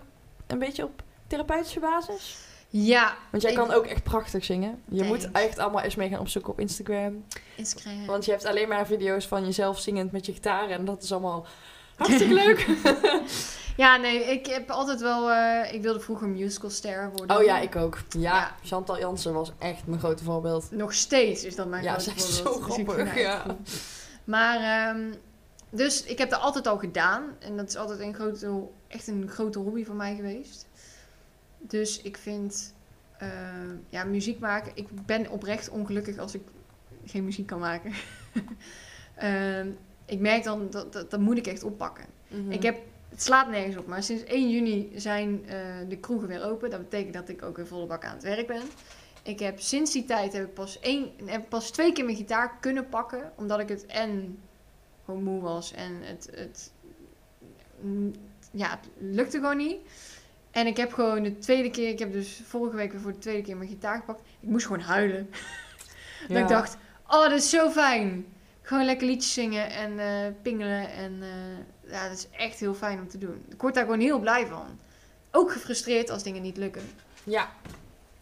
[0.46, 2.36] een beetje op therapeutische basis?
[2.70, 4.82] ja Want jij kan ook echt prachtig zingen.
[4.88, 5.24] Je Thanks.
[5.24, 7.24] moet echt allemaal eens mee gaan opzoeken op Instagram.
[7.56, 8.06] Instagram.
[8.06, 10.70] Want je hebt alleen maar video's van jezelf zingend met je gitaar.
[10.70, 11.46] En dat is allemaal
[11.96, 12.66] hartstikke leuk.
[13.76, 15.30] Ja, nee, ik heb altijd wel...
[15.30, 17.36] eh, ik wilde vroeger musicalster worden.
[17.36, 17.98] oh ja, ik ook.
[18.08, 18.54] Ja, Ja.
[18.64, 20.70] Chantal Jansen was echt mijn grote voorbeeld.
[20.70, 22.54] Nog steeds is dat mijn Ja, grote ze is voorbeeld.
[22.56, 23.44] zo Dus ik vind grappig, ja.
[24.24, 24.56] Maar,
[24.88, 25.12] ehm,
[25.70, 27.22] dus ik heb dat altijd al gedaan.
[27.38, 30.66] En dat is altijd een grote, echt een grote hobby van mij geweest.
[31.58, 32.74] Dus ik vind...
[33.18, 33.28] eh,
[33.88, 34.72] ja, muziek maken...
[34.74, 36.42] Ik ben oprecht ongelukkig als ik
[37.04, 37.92] geen muziek kan maken.
[39.14, 39.68] Ehm,
[40.04, 42.04] ik merk dan, dat, dat, dat moet ik echt oppakken.
[42.28, 42.50] Mhm.
[42.50, 42.78] Ik heb,
[43.08, 45.58] het slaat nergens op, maar sinds 1 juni zijn eh,
[45.88, 46.70] de kroegen weer open.
[46.70, 48.62] Dat betekent dat ik ook weer volle bak aan het werk ben.
[49.22, 52.56] Ik heb sinds die tijd heb ik pas, één, heb pas twee keer mijn gitaar
[52.60, 53.32] kunnen pakken.
[53.36, 54.38] Omdat ik het en
[55.04, 56.72] gewoon moe was en het, het,
[58.50, 59.76] ja, het lukte gewoon niet.
[60.50, 63.18] En ik heb gewoon de tweede keer, ik heb dus vorige week weer voor de
[63.18, 64.20] tweede keer mijn gitaar gepakt.
[64.40, 65.30] Ik moest gewoon huilen.
[66.28, 66.42] Dat Ja.
[66.42, 66.76] ik dacht,
[67.06, 68.26] oh, dat is zo fijn.
[68.62, 70.90] Gewoon lekker liedjes zingen en eh, pingelen.
[70.90, 73.44] En eh, ja, dat is echt heel fijn om te doen.
[73.48, 74.66] Ik word daar gewoon heel blij van.
[75.30, 76.82] Ook gefrustreerd als dingen niet lukken.
[77.24, 77.48] Ja,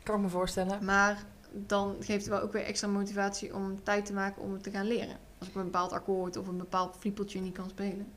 [0.02, 0.84] kan ik me voorstellen.
[0.84, 4.62] Maar dan geeft het wel ook weer extra motivatie om tijd te maken om het
[4.62, 5.16] te gaan leren.
[5.38, 8.12] Als ik een bepaald akkoord of een bepaald fliepeltje niet kan spelen,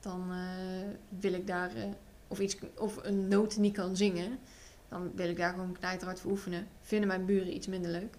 [0.00, 1.84] dan eh, wil ik daar, eh,
[2.28, 4.38] of, iets, of een noot niet kan zingen,
[4.88, 6.68] dan wil ik daar gewoon knijterhard voor oefenen.
[6.82, 8.14] Vinden mijn buren iets minder leuk.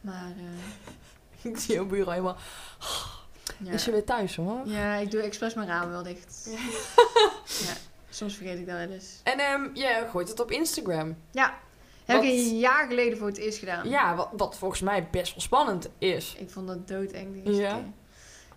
[0.00, 2.36] Maar eh, Ik zie jouw bureau helemaal...
[3.64, 3.72] ja.
[3.72, 4.60] Is je weer thuis hoor?
[4.66, 6.48] Ja, ik doe expres mijn ramen wel dicht.
[7.66, 7.72] Ja,
[8.10, 9.20] soms vergeet ik dat wel eens.
[9.22, 11.16] En ehm je gooit het op Instagram.
[11.30, 11.58] Ja,
[12.04, 13.88] heb Wat- ik een jaar geleden voor het eerst gedaan.
[13.88, 16.34] Ja, wat, wat volgens mij best wel spannend is.
[16.38, 17.74] Ik vond dat doodeng Ja?
[17.74, 17.84] keer.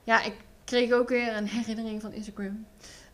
[0.03, 0.33] Ja, ik
[0.71, 2.65] kreeg ook weer een herinnering van Instagram.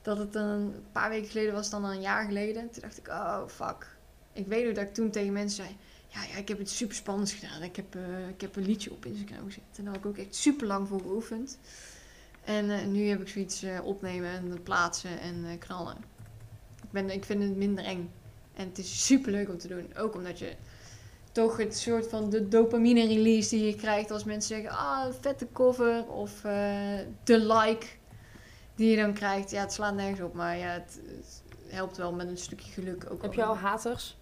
[0.01, 2.71] Dat het een paar weken geleden was, dan een jaar geleden.
[2.71, 3.97] Toen dacht ik, oh fuck.
[4.33, 5.77] Ik weet nog dat ik toen tegen mensen zei...
[6.07, 7.63] Ja, ja ik heb het super spannend gedaan.
[7.63, 9.63] Ik heb, eh, ik heb een liedje op Instagram gezet.
[9.75, 11.59] En daar heb ik ook echt super lang voor geoefend.
[12.43, 15.97] En eh, nu heb ik zoiets eh, opnemen en plaatsen en knallen.
[16.83, 18.11] Ik, ben, ik vind het minder eng.
[18.53, 19.95] En het is super leuk om te doen.
[19.97, 20.55] Ook omdat je
[21.37, 25.47] toch het soort van de dopamine release die je krijgt als mensen zeggen, ah, vette
[25.53, 27.85] cover of eh, de like
[28.75, 29.51] die je dan krijgt.
[29.51, 33.05] Ja, het slaat nergens op, maar ja, het, het helpt wel met een stukje geluk
[33.11, 33.21] ook.
[33.21, 34.17] Heb je al haters?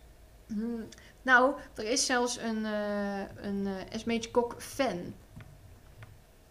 [0.48, 0.88] Hmm,
[1.22, 5.14] Nou, er is zelfs een, eh een Esmeetje Kok fan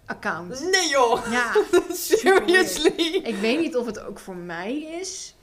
[0.06, 0.70] account.
[0.70, 1.30] Nee joh!
[1.30, 1.52] Ja,
[1.92, 3.20] Seriously?
[3.24, 5.33] ik weet niet of het ook voor mij is,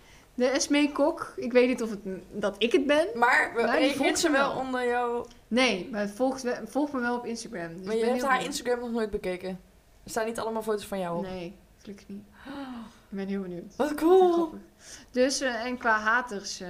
[0.42, 1.34] de Esmee Kok.
[1.36, 2.00] Ik weet niet of het,
[2.32, 3.08] dat ik het ben.
[3.16, 5.26] Maar reageert volgt ze wel onder jou?
[5.48, 7.78] Nee, maar volgt, volgt me wel op Instagram.
[7.78, 8.48] Dus Maar ik je hebt haar benieuwd.
[8.48, 9.50] Instagram nog nooit bekeken.
[10.04, 11.24] Er staan niet allemaal foto's van jou op.
[11.24, 12.24] Nee, gelukkig niet.
[13.10, 13.76] Ik ben heel benieuwd.
[13.76, 14.54] Wat cool!
[15.12, 16.60] Dus, eh, en qua haters...
[16.60, 16.70] eh,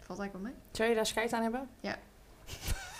[0.00, 0.54] valt eigenlijk wel mee.
[0.72, 1.68] Zou je daar scheid aan hebben?
[1.80, 1.96] Ja.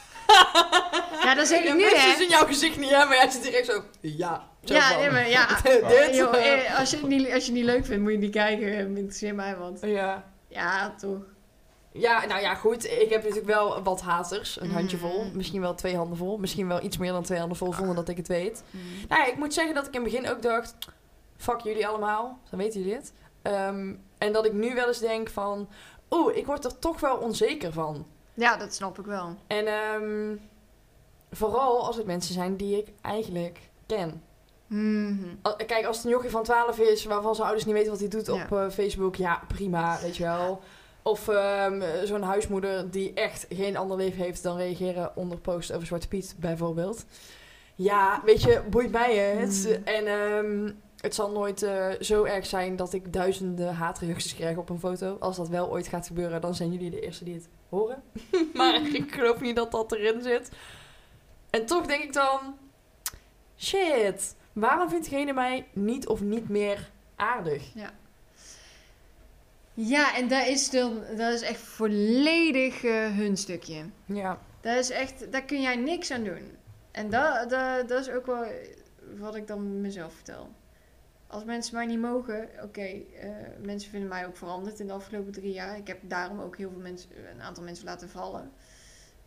[1.22, 2.16] Ja, dat zeg ik nu, mensen hè.
[2.16, 3.05] zien jouw gezicht niet, hè?
[3.05, 3.85] Maar jij zit direct zo...
[4.01, 4.49] Ja.
[4.65, 5.01] Ja, van.
[5.01, 5.47] nee, maar ja.
[5.89, 6.17] Dit.
[6.17, 8.31] Joh, eh, als, je het niet, als je het niet leuk vindt, moet je niet
[8.33, 8.67] kijken.
[8.73, 9.79] eh, Interesseert mij wat.
[9.83, 10.25] Ja.
[10.49, 11.23] Ja, toch.
[11.93, 12.85] Ja, nou ja, goed.
[12.85, 14.61] Ik heb natuurlijk wel wat haters.
[14.61, 15.25] Een handjevol.
[15.25, 15.37] Mm.
[15.37, 16.39] Misschien wel twee handen vol.
[16.39, 18.63] Misschien wel iets meer dan twee handen vol, zonder dat ik het weet.
[18.71, 18.81] Mm.
[19.09, 20.75] Nou ja, ik moet zeggen dat ik in het begin ook dacht...
[21.37, 22.39] Fuck jullie allemaal.
[22.51, 23.13] Dan weten jullie het.
[23.43, 25.69] Ehm, en dat ik nu wel eens denk van...
[26.11, 28.07] Oeh, ik word er toch wel onzeker van.
[28.35, 29.37] Ja, dat snap ik wel.
[29.47, 30.37] En ehm,
[31.31, 34.23] vooral als het mensen zijn die ik eigenlijk ken.
[34.73, 35.16] Mhm.
[35.66, 38.09] Kijk, als het een jochie van 12 is, waarvan zijn ouders niet weten wat hij
[38.09, 38.33] doet Ja.
[38.33, 40.61] op eh, Facebook, ja, prima, weet je wel.
[41.03, 45.87] Of ehm, zo'n huismoeder die echt geen ander leven heeft dan reageren onder post over
[45.87, 47.05] Zwarte Piet, bijvoorbeeld.
[47.75, 49.64] Ja, weet je, boeit mij het.
[49.68, 49.85] Mm.
[49.85, 54.68] En ehm, het zal nooit eh, zo erg zijn dat ik duizenden haatreacties krijg op
[54.68, 55.16] een foto.
[55.20, 58.03] Als dat wel ooit gaat gebeuren, dan zijn jullie de eerste die het horen.
[58.55, 60.51] maar ik geloof niet dat dat erin zit.
[61.51, 62.39] En toch denk ik dan,
[63.59, 67.73] shit, waarom vindt mij niet of niet meer aardig?
[69.75, 73.85] Ja, en dat is, dan, dat is echt volledig eh, hun stukje.
[74.05, 74.39] Ja.
[74.61, 76.57] Dat is echt, daar kun jij niks aan doen.
[76.91, 78.45] En dat, dat, dat is ook wel
[79.19, 80.51] wat ik dan mezelf vertel.
[81.27, 83.31] Als mensen mij niet mogen, oké, eh,
[83.65, 85.77] mensen vinden mij ook veranderd in de afgelopen drie jaar.
[85.77, 88.53] Ik heb daarom ook heel veel mensen, een aantal mensen laten vallen.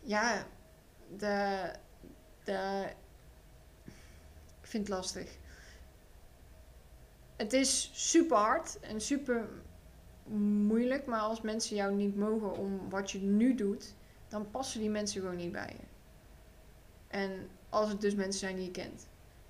[0.00, 0.46] Ja,
[1.16, 1.70] de,
[2.44, 2.84] de,
[4.76, 5.38] vind het lastig.
[7.36, 9.48] Het is super hard en super
[10.66, 13.94] moeilijk, maar als mensen jou niet mogen om wat je nu doet,
[14.28, 15.86] dan passen die mensen gewoon niet bij je.
[17.08, 19.08] En als het dus mensen zijn die je kent.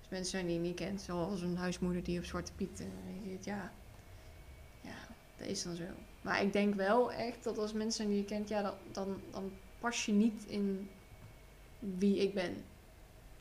[0.08, 3.72] Mensen zijn die je niet kent, zoals een huismoeder die op Zwarte Piet eh, ja.
[4.80, 5.06] Ja,
[5.36, 5.84] dat is dan zo.
[6.22, 9.20] Maar ik denk wel echt dat als mensen zijn die je kent, ja, dan, dan,
[9.30, 10.90] dan pas je niet in
[11.78, 12.64] wie ik ben.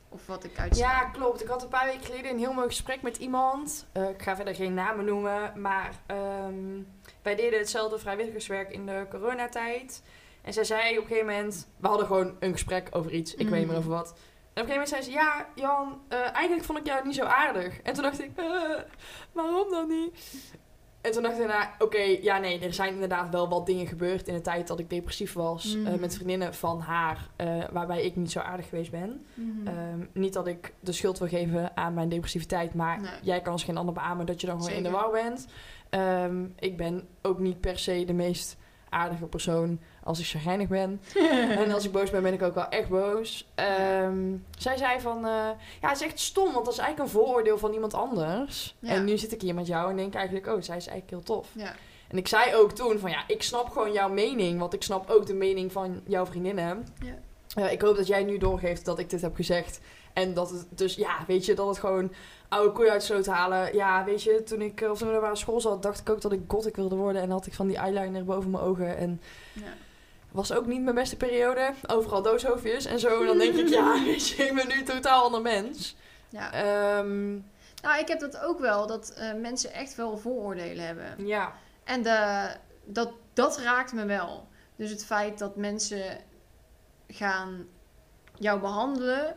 [0.09, 0.89] Of wat ik uitstraal.
[0.89, 1.41] ja, klopt.
[1.41, 3.85] Ik had een paar weken geleden een heel mooi gesprek met iemand.
[3.91, 6.81] Eh, ik ga verder geen namen noemen, maar ehm,
[7.21, 10.03] wij deden hetzelfde vrijwilligerswerk in de coronatijd.
[10.41, 13.37] En zij zei op een gegeven moment, we hadden gewoon een gesprek over iets, ik
[13.37, 13.77] weet niet meer Mhm.
[13.77, 14.07] over wat.
[14.53, 17.15] En op een gegeven moment zei ze, ja, Jan, eh, eigenlijk vond ik jou niet
[17.15, 17.81] zo aardig.
[17.81, 18.45] En toen dacht ik, eh,
[19.31, 20.17] waarom dan niet?
[21.05, 24.27] En toen dacht ik daarna, oké, ja nee, er zijn inderdaad wel wat dingen gebeurd
[24.27, 25.75] in de tijd dat ik depressief was.
[25.75, 25.99] eh, Mhm.
[25.99, 29.25] met vriendinnen van haar, eh, waarbij ik niet zo aardig geweest ben.
[29.33, 29.67] Mhm.
[29.67, 33.11] Ehm, niet dat ik de schuld wil geven aan mijn depressiviteit, maar Nee.
[33.21, 35.47] jij kan als geen ander beamen dat je dan gewoon in de war bent.
[35.89, 38.57] Ehm, ik ben ook niet per se de meest
[38.89, 41.01] aardige persoon als ik chagrijnig ben.
[41.63, 43.47] en als ik boos ben, ben ik ook wel echt boos.
[43.55, 45.49] Ehm, zij zei van, eh,
[45.81, 48.75] ja, het is echt stom, want dat is eigenlijk een vooroordeel van iemand anders.
[48.79, 48.89] Ja.
[48.89, 51.23] En nu zit ik hier met jou en denk eigenlijk, oh, zij is eigenlijk heel
[51.23, 51.47] tof.
[51.53, 51.75] ja.
[52.07, 55.09] En ik zei ook toen van, ja, ik snap gewoon jouw mening, want ik snap
[55.09, 56.87] ook de mening van jouw vriendinnen.
[56.99, 57.17] Ja.
[57.47, 59.79] Ja, ik hoop dat jij nu doorgeeft dat ik dit heb gezegd.
[60.13, 62.11] En dat het dus, ja, weet je, dat het gewoon
[62.49, 63.75] oude koeien uit sloot halen.
[63.75, 66.31] Ja, weet je, toen ik eh, op de middelbare school zat, dacht ik ook dat
[66.31, 67.21] ik gothic wilde worden.
[67.21, 68.97] En had ik van die eyeliner boven mijn ogen.
[68.97, 69.21] En
[69.53, 69.73] ja.
[70.35, 71.73] Was ook niet mijn beste periode.
[71.87, 73.19] Overal dooshoofdjes en zo.
[73.21, 75.95] En dan denk ik, ja, weet je, ik ben nu een totaal ander mens.
[76.29, 76.51] ja.
[76.53, 77.31] Ehm,
[77.81, 81.27] Nou, ik heb dat ook wel, dat eh, mensen echt wel vooroordelen hebben.
[81.27, 82.47] ja, En de,
[82.85, 84.47] dat, dat raakt me wel.
[84.75, 86.17] Dus het feit dat mensen
[87.07, 87.67] gaan
[88.39, 89.35] jou behandelen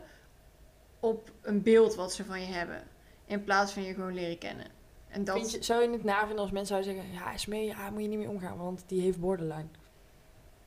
[0.99, 2.83] op een beeld wat ze van je hebben.
[3.25, 4.65] In plaats van je gewoon leren kennen.
[5.09, 7.65] En dat, Vind je, zou je het navinden als mensen zouden zeggen, ja, is mee,
[7.65, 9.67] ja, moet je niet mee omgaan, want die heeft borderline.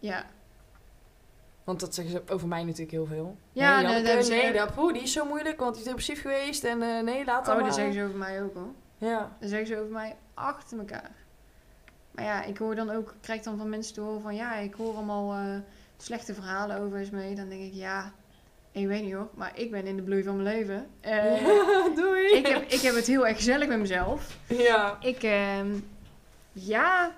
[0.03, 0.25] Ja.
[1.65, 3.37] Want dat zeggen ze over mij natuurlijk heel veel.
[3.53, 6.65] Ja, nee, Janneke, dat nee, poeh, die is zo moeilijk, want die is depressief geweest.
[6.65, 7.65] En eh, nee, laat Oh, maar.
[7.65, 8.73] dat zeggen ze over mij ook hoor.
[8.99, 9.37] Ja.
[9.41, 11.11] Dat zeggen ze over mij achter elkaar.
[12.11, 14.75] Maar ja, ik hoor dan ook, krijg dan van mensen te horen van ja, ik
[14.75, 15.59] hoor allemaal eh,
[15.97, 17.35] slechte verhalen over eens mee.
[17.35, 18.13] Dan denk ik, ja,
[18.73, 20.87] ik weet niet hoor, maar ik ben in de bloei van mijn leven.
[21.01, 22.33] Eh, ja, doei.
[22.33, 24.39] ik, heb, ik heb het heel erg gezellig met mezelf.
[24.47, 24.97] Ja.
[25.01, 25.79] Ik, ehm,
[26.53, 27.15] ja,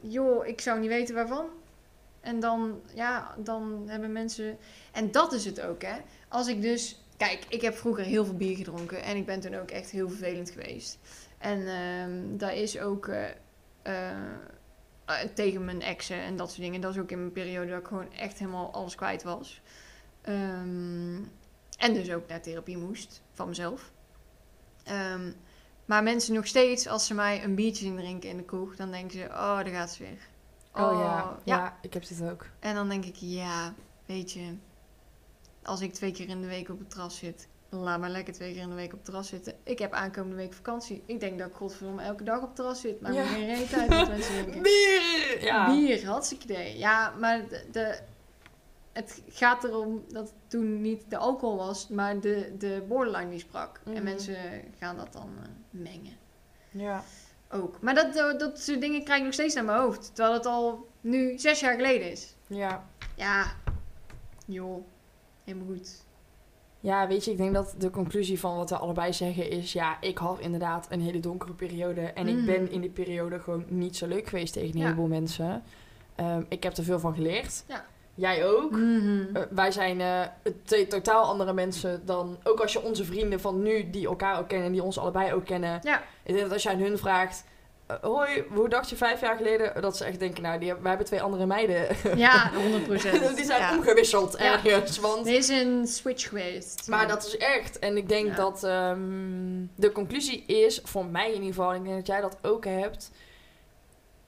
[0.00, 1.46] joh, ik zou niet weten waarvan.
[2.24, 4.58] En dan, ja, dan hebben mensen.
[4.92, 5.96] En dat is het ook, hè.
[6.28, 6.98] Als ik dus.
[7.16, 9.02] Kijk, ik heb vroeger heel veel bier gedronken.
[9.02, 10.98] En ik ben toen ook echt heel vervelend geweest.
[11.38, 13.08] En ehm daar is ook.
[13.08, 13.24] eh,
[13.82, 14.10] eh,
[15.04, 16.80] eh, tegen mijn exen en dat soort dingen.
[16.80, 19.60] Dat was ook in mijn periode dat ik gewoon echt helemaal alles kwijt was.
[20.22, 21.16] Ehm,
[21.78, 23.92] en dus ook naar therapie moest, van mezelf.
[24.84, 25.32] Ehm,
[25.84, 28.90] maar mensen nog steeds, als ze mij een biertje zien drinken in de kroeg, dan
[28.90, 30.28] denken ze, oh, daar gaat ze weer.
[30.74, 31.38] Oh, ja.
[31.44, 31.78] ja.
[31.80, 32.46] ik heb dit ook.
[32.58, 33.74] En dan denk ik, ja,
[34.06, 34.56] weet je,
[35.62, 38.52] als ik twee keer in de week op het terras zit, laat maar lekker twee
[38.52, 39.54] keer in de week op het terras zitten.
[39.62, 41.02] Ik heb aankomende week vakantie.
[41.06, 43.00] Ik denk dat ik godverdomme elke dag op het terras zit.
[43.00, 43.24] Maar Ja.
[43.24, 44.62] geen reet uit wat mensen denken.
[44.68, 45.38] Bier!
[45.40, 45.66] Ja.
[45.66, 46.78] Bier, hartstikke idee.
[46.78, 47.98] Ja, maar de, de,
[48.92, 53.38] het gaat erom dat het toen niet de alcohol was, maar de, de borderline die
[53.38, 53.80] sprak.
[53.84, 53.96] Mhm.
[53.96, 54.36] En mensen
[54.78, 56.16] gaan dat dan eh, mengen.
[56.70, 57.04] Ja.
[57.54, 57.80] Ook.
[57.80, 60.10] Maar dat, dat, soort dingen krijg ik nog steeds naar mijn hoofd.
[60.14, 62.34] Terwijl het al nu zes jaar geleden is.
[62.46, 62.84] Ja.
[63.16, 63.44] Ja,
[64.46, 64.84] joh,
[65.44, 66.02] helemaal goed.
[66.80, 69.72] Ja, weet je, ik denk dat de conclusie van wat we allebei zeggen is...
[69.72, 72.00] Ja, ik had inderdaad een hele donkere periode.
[72.00, 74.82] En ik ben in die periode gewoon niet zo leuk geweest tegen een Ja.
[74.84, 75.62] heleboel mensen.
[76.14, 77.64] Ehm, ik heb er veel van geleerd.
[77.68, 77.84] Ja.
[78.14, 78.70] Jij ook.
[78.70, 79.36] Mhm.
[79.36, 80.20] Eh, wij zijn eh,
[80.64, 82.38] twee totaal andere mensen dan...
[82.44, 84.66] Ook als je onze vrienden van nu, die elkaar ook kennen...
[84.66, 85.80] en die ons allebei ook kennen...
[85.82, 86.02] Ja.
[86.22, 87.44] Ik denk dat als je aan hun vraagt...
[87.86, 89.82] eh, hoi, hoe dacht je vijf jaar geleden?
[89.82, 91.86] Dat ze echt denken, nou, die, wij hebben twee andere meiden.
[92.16, 92.50] Ja,
[92.86, 92.86] 100
[93.36, 93.76] die zijn ja.
[93.76, 94.64] omgewisseld Ja.
[94.64, 94.98] ergens.
[94.98, 96.88] Want Er is een switch geweest.
[96.88, 97.78] maar dat is echt.
[97.78, 99.00] En ik denk dat ehm,
[99.76, 102.64] de conclusie is, voor mij in ieder geval, en ik denk dat jij dat ook
[102.64, 103.10] hebt.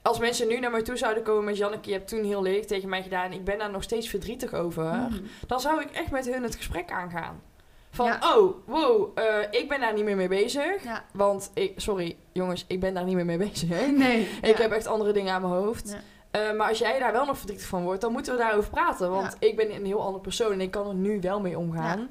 [0.06, 2.66] Als mensen nu naar mij toe zouden komen met Janneke, je hebt toen heel lelijk
[2.66, 4.84] tegen mij gedaan, ik ben daar nog steeds verdrietig over.
[4.84, 5.14] Mhm.
[5.46, 7.42] Dan zou ik echt met hun het gesprek aangaan.
[7.90, 8.36] Van, Ja.
[8.36, 10.84] oh, wow, eh, ik ben daar niet meer mee bezig.
[10.84, 11.04] Ja.
[11.12, 13.68] Want, ik, sorry jongens, ik ben daar niet meer mee bezig.
[13.68, 13.86] Hè?
[14.06, 14.20] Nee.
[14.42, 14.62] Ik ja.
[14.62, 15.96] heb echt andere dingen aan mijn hoofd.
[16.30, 19.10] Eh, maar als jij daar wel nog verdrietig van wordt, dan moeten we daarover praten.
[19.10, 22.10] Want ik ben een heel andere persoon en ik kan er nu wel mee omgaan.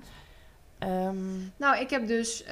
[0.79, 2.45] Ehm, Nou, ik heb dus.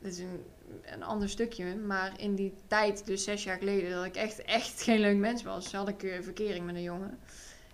[0.00, 0.44] dit is een,
[0.84, 1.76] een ander stukje.
[1.76, 5.42] Maar in die tijd, dus zes jaar geleden, dat ik echt, echt geen leuk mens
[5.42, 7.18] was, had ik eh, verkering met een jongen.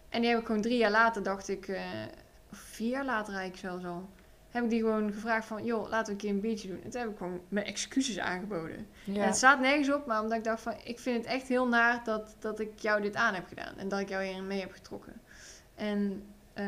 [0.08, 1.78] En die heb ik gewoon drie jaar later, dacht ik.
[2.50, 4.08] of vier jaar later eigenlijk zelfs al.
[4.54, 6.82] Heb ik die gewoon gevraagd van, joh, laten we een keer een biertje doen.
[6.82, 8.86] En toen heb ik gewoon mijn excuses aangeboden.
[9.04, 9.20] ja.
[9.20, 11.68] En het staat nergens op, maar omdat ik dacht van, ik vind het echt heel
[11.68, 13.76] naar dat, dat ik jou dit aan heb gedaan.
[13.76, 15.20] En dat ik jou hierin mee heb getrokken.
[15.74, 16.66] En, eh,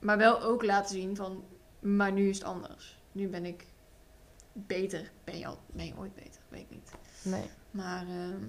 [0.00, 1.44] maar wel ook laten zien van,
[1.80, 2.98] maar nu is het anders.
[3.12, 3.66] Nu ben ik
[4.66, 5.10] beter.
[5.24, 6.40] Ben je, al, ben je ooit beter?
[6.48, 6.90] Weet ik niet.
[7.22, 7.44] nee.
[7.70, 8.44] Maar, ehm,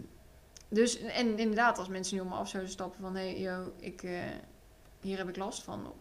[0.69, 3.73] dus, en inderdaad, als mensen nu om me af zouden stappen van, hé, hey, yo,
[3.79, 4.19] ik, eh,
[5.01, 5.95] hier heb ik last van nog.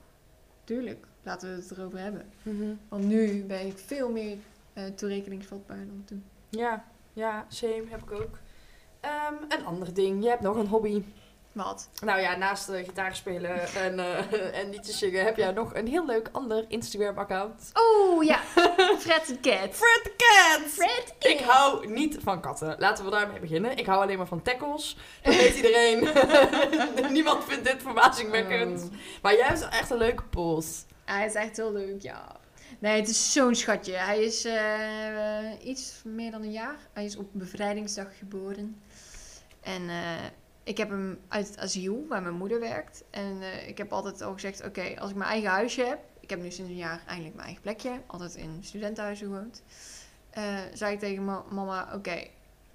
[0.64, 2.32] Tuurlijk, laten we het erover hebben.
[2.42, 2.74] Mhm.
[2.88, 4.36] Want nu ben ik veel meer
[4.72, 6.24] eh toerekeningsvatbaar dan toen.
[6.48, 8.38] Ja, ja, same heb ik ook.
[9.00, 11.02] Ehm, een ander ding, je hebt nog een hobby.
[11.52, 11.88] Wat?
[12.04, 15.86] Nou ja, naast uh, gitaar spelen en, eh, en liedjes zingen heb jij nog een
[15.86, 17.70] heel leuk ander Instagram-account.
[17.72, 18.38] Oh ja,
[19.04, 19.74] Fred the Cat.
[19.74, 20.68] Fred the Cat!
[20.70, 22.76] Fred the Ik hou niet van katten.
[22.78, 23.76] Laten we daarmee beginnen.
[23.76, 24.96] Ik hou alleen maar van tackles.
[25.22, 26.08] Dat weet iedereen.
[27.12, 28.82] Niemand vindt dit verbazingwekkend.
[28.82, 28.90] Oh.
[29.22, 30.84] Maar jij hebt echt een leuke pols.
[31.04, 32.36] Hij is echt heel leuk, ja.
[32.78, 33.92] Nee, het is zo'n schatje.
[33.92, 36.76] Hij is eh, iets meer dan een jaar.
[36.92, 38.82] Hij is op bevrijdingsdag geboren.
[39.60, 40.24] En eh,
[40.68, 43.04] ik heb hem uit het asiel, waar mijn moeder werkt.
[43.10, 45.98] En eh, ik heb altijd al gezegd, oké, als ik mijn eigen huisje heb...
[46.20, 48.00] Ik heb nu sinds een jaar eindelijk mijn eigen plekje.
[48.06, 49.62] Altijd in studentenhuizen gewoond.
[50.30, 52.26] eh, zei ik tegen ma- mama, oké...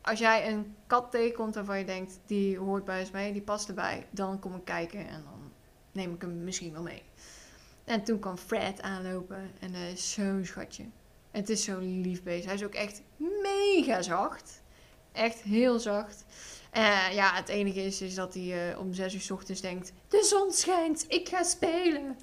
[0.02, 2.20] als jij een kat tegenkomt waarvan je denkt...
[2.26, 4.06] die hoort bij ons mee, die past erbij...
[4.10, 5.52] dan kom ik kijken en dan
[5.92, 7.04] neem ik hem misschien wel mee.
[7.84, 10.86] En toen kwam Fred aanlopen en hij is zo'n schatje.
[11.32, 12.46] Het is zo'n lief beest.
[12.46, 14.62] Hij is ook echt mega zacht.
[15.12, 16.26] Echt heel zacht.
[16.74, 19.94] Eh, ja, het enige is, is dat hij eh, om zes uur 's ochtends denkt...
[20.08, 22.18] De zon schijnt, ik ga spelen.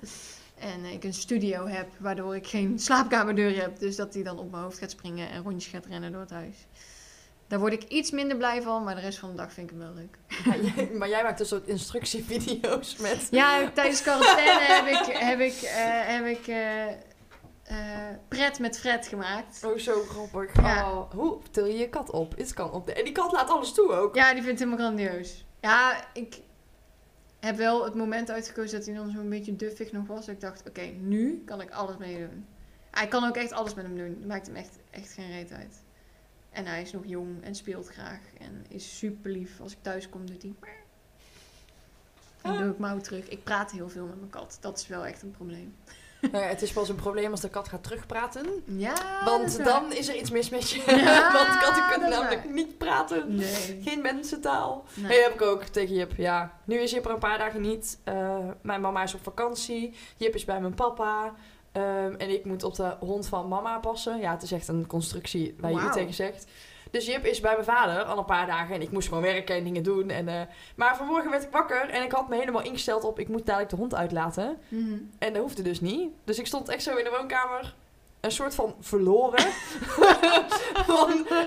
[0.58, 3.78] En ik een studio heb, waardoor ik geen slaapkamerdeur heb.
[3.78, 6.30] Dus dat hij dan op mijn hoofd gaat springen en rondjes gaat rennen door het
[6.30, 6.56] huis.
[7.48, 9.76] Daar word ik iets minder blij van, maar de rest van de dag vind ik
[9.78, 10.18] hem wel leuk.
[10.44, 13.28] Maar jij, maar jij maakt dus soort instructievideo's met...
[13.30, 16.46] Ja, tijdens quarantaine heb ik, heb ik, eh, heb ik
[17.70, 19.64] eh, pret met Fred gemaakt.
[19.64, 20.56] Oh, zo grappig.
[20.56, 20.92] Ja.
[20.92, 22.34] Oh, hoe til je je kat op?
[22.36, 22.92] Is kan op de...
[22.92, 24.14] En die kat laat alles toe ook.
[24.14, 25.44] Ja, die vindt het helemaal grandioos.
[25.60, 26.40] Ja, ik
[27.40, 30.28] heb wel het moment uitgekozen dat hij dan zo'n beetje duffig nog was.
[30.28, 32.46] Ik dacht, oké, nu kan ik alles mee doen.
[32.90, 34.22] Hij kan ook echt alles met hem doen.
[34.26, 35.82] Maakt hem echt, echt geen reet uit.
[36.50, 38.20] En hij is nog jong en speelt graag.
[38.38, 39.60] En is super lief.
[39.60, 40.54] Als ik thuis kom, doet hij...
[42.42, 43.28] En doe ik mouw terug.
[43.28, 44.58] Ik praat heel veel met mijn kat.
[44.60, 45.74] Dat is wel echt een probleem.
[46.32, 48.46] Nou ja, het is pas een probleem als de kat gaat terugpraten.
[48.64, 48.94] Ja,
[49.24, 50.82] Want is dan is er iets mis met je.
[50.86, 52.52] Ja, Want katten kunnen namelijk waar.
[52.52, 53.36] niet praten.
[53.36, 53.80] Nee.
[53.84, 54.84] Geen mensentaal.
[54.94, 55.06] Nee.
[55.08, 56.12] Nee, heb ik ook tegen Jip.
[56.16, 57.98] Ja, nu is Jip er een paar dagen niet.
[58.04, 59.94] Eh, mijn mama is op vakantie.
[60.16, 61.34] Jip is bij mijn papa.
[61.72, 64.18] Ehm, en ik moet op de hond van mama passen.
[64.20, 65.88] Ja, het is echt een constructie waar je Wauw.
[65.88, 66.46] u tegen zegt.
[66.90, 69.56] Dus Jip is bij mijn vader al een paar dagen en ik moest gewoon werken
[69.56, 70.10] en dingen doen.
[70.10, 70.40] En, eh,
[70.76, 73.70] maar vanmorgen werd ik wakker en ik had me helemaal ingesteld op ik moet dadelijk
[73.70, 74.58] de hond uitlaten.
[74.68, 74.94] Mhm.
[75.18, 76.10] En dat hoefde dus niet.
[76.24, 77.74] Dus ik stond echt zo in de woonkamer
[78.20, 79.44] een soort van verloren.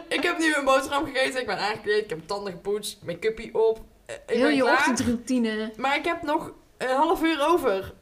[0.08, 3.80] Ik heb nu een boterham gegeten, ik ben aangekleed, ik heb tanden gepoetst, make-upie op.
[4.06, 4.74] eh, Ik Heel je klaar.
[4.78, 5.72] ochtendroutine.
[5.78, 7.94] Maar ik heb nog een half uur over.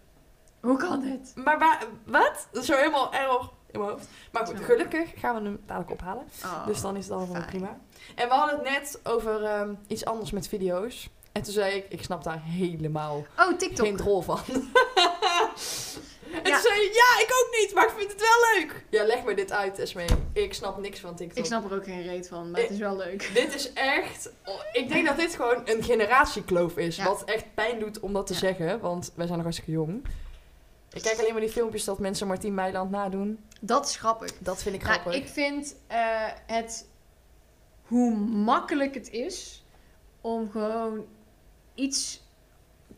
[0.62, 1.32] Hoe kan dit?
[1.36, 1.58] Maar
[2.06, 2.48] wat?
[2.52, 4.08] Dat is zo helemaal error in mijn hoofd.
[4.32, 6.24] Maar goed, gelukkig gaan we hem dadelijk ophalen.
[6.44, 7.46] Oh, Dus dan is het allemaal fijn.
[7.46, 7.78] prima.
[8.16, 11.10] En we hadden het net over ehm, iets anders met video's.
[11.32, 13.86] En toen zei ik, ik snap daar helemaal Oh, TikTok.
[13.86, 14.40] geen drol van.
[14.52, 14.62] en
[16.34, 16.42] Ja.
[16.44, 18.86] toen zei je, ja, ik ook niet, maar ik vind het wel leuk.
[18.90, 20.08] Ja, leg me dit uit, Esmee.
[20.34, 21.38] Ik snap niks van TikTok.
[21.38, 23.32] Ik snap er ook geen reet van, maar het is wel leuk.
[23.34, 24.32] Dit is echt...
[24.46, 26.96] oh, ik denk dat dit gewoon een generatiekloof is.
[26.96, 27.04] Ja.
[27.04, 28.40] Wat echt pijn doet om dat te Ja.
[28.40, 28.80] zeggen.
[28.80, 30.06] Want wij zijn nog hartstikke jong.
[30.94, 33.39] Ik kijk alleen maar die filmpjes dat mensen Martien Meiland nadoen.
[33.62, 34.38] Dat is grappig.
[34.39, 35.16] Dat vind ik Nou, grappig.
[35.16, 36.88] ik vind eh, het
[37.82, 39.66] hoe makkelijk het is
[40.22, 41.06] om gewoon
[41.74, 42.22] iets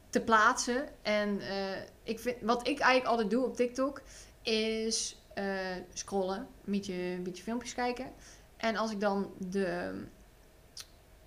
[0.10, 0.90] te plaatsen.
[1.02, 4.02] En eh, ik vind, wat ik eigenlijk altijd doe op TikTok
[4.42, 5.46] is eh,
[5.94, 8.12] scrollen, een beetje, een beetje filmpjes kijken.
[8.58, 10.02] En als ik dan de,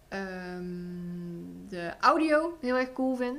[0.09, 0.64] ehm,
[1.69, 3.39] de audio heel erg cool vind,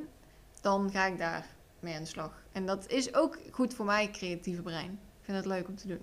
[0.61, 1.45] dan ga ik daar
[1.79, 2.43] mee aan de slag.
[2.57, 4.91] En dat is ook goed voor mijn creatieve brein.
[4.91, 6.01] Ik vind het leuk om te doen.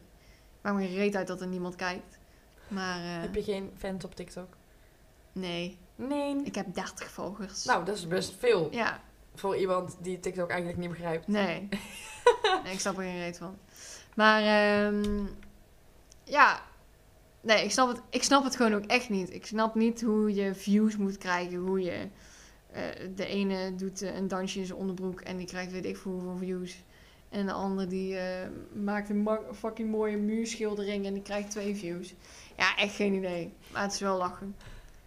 [0.60, 2.18] Maakt me geen reet uit dat er niemand kijkt.
[2.68, 4.48] Maar eh, Heb je geen fans op TikTok?
[5.32, 6.42] nee, Nee.
[6.44, 7.64] ik heb 30 volgers.
[7.64, 8.68] Nou, dat is best veel.
[8.72, 9.00] Ja,
[9.34, 11.26] Voor iemand die TikTok eigenlijk niet begrijpt.
[11.26, 11.68] nee.
[12.64, 13.58] nee, ik snap er geen reet van.
[14.14, 15.24] Maar ehm,
[16.24, 16.62] ja,
[17.40, 19.32] nee, ik snap, het, ik snap het gewoon ook echt niet.
[19.34, 21.56] Ik snap niet hoe je views moet krijgen.
[21.56, 22.08] Hoe je,
[22.74, 22.82] eh,
[23.14, 26.12] de ene doet eh, een dansje in zijn onderbroek en die krijgt weet ik veel
[26.12, 26.82] hoeveel views.
[27.28, 32.14] En de andere die eh, maakt een fucking mooie muurschildering en die krijgt twee views.
[32.56, 33.52] Ja, echt geen idee.
[33.72, 34.56] Maar het is wel lachen.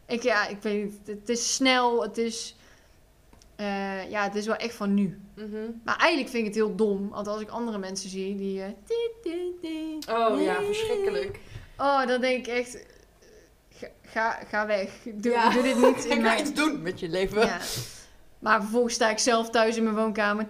[0.06, 1.00] Ik, ja, ik weet niet.
[1.06, 2.56] Het is snel, het is...
[4.10, 5.20] ja, het is wel echt van nu.
[5.34, 5.72] Mhm.
[5.84, 7.10] Maar eigenlijk vind ik het heel dom.
[7.10, 8.62] Want als ik andere mensen zie die...
[10.10, 11.40] Oh ja, verschrikkelijk.
[11.78, 12.86] Oh, dan denk ik echt...
[14.02, 14.90] Ga, ga, weg.
[15.04, 15.50] Doe, Ja.
[15.50, 16.40] doe dit niet Ik in ga mijn...
[16.40, 17.46] iets doen met je leven.
[17.46, 17.60] Ja.
[18.40, 20.46] Maar vervolgens sta ik zelf thuis in mijn woonkamer.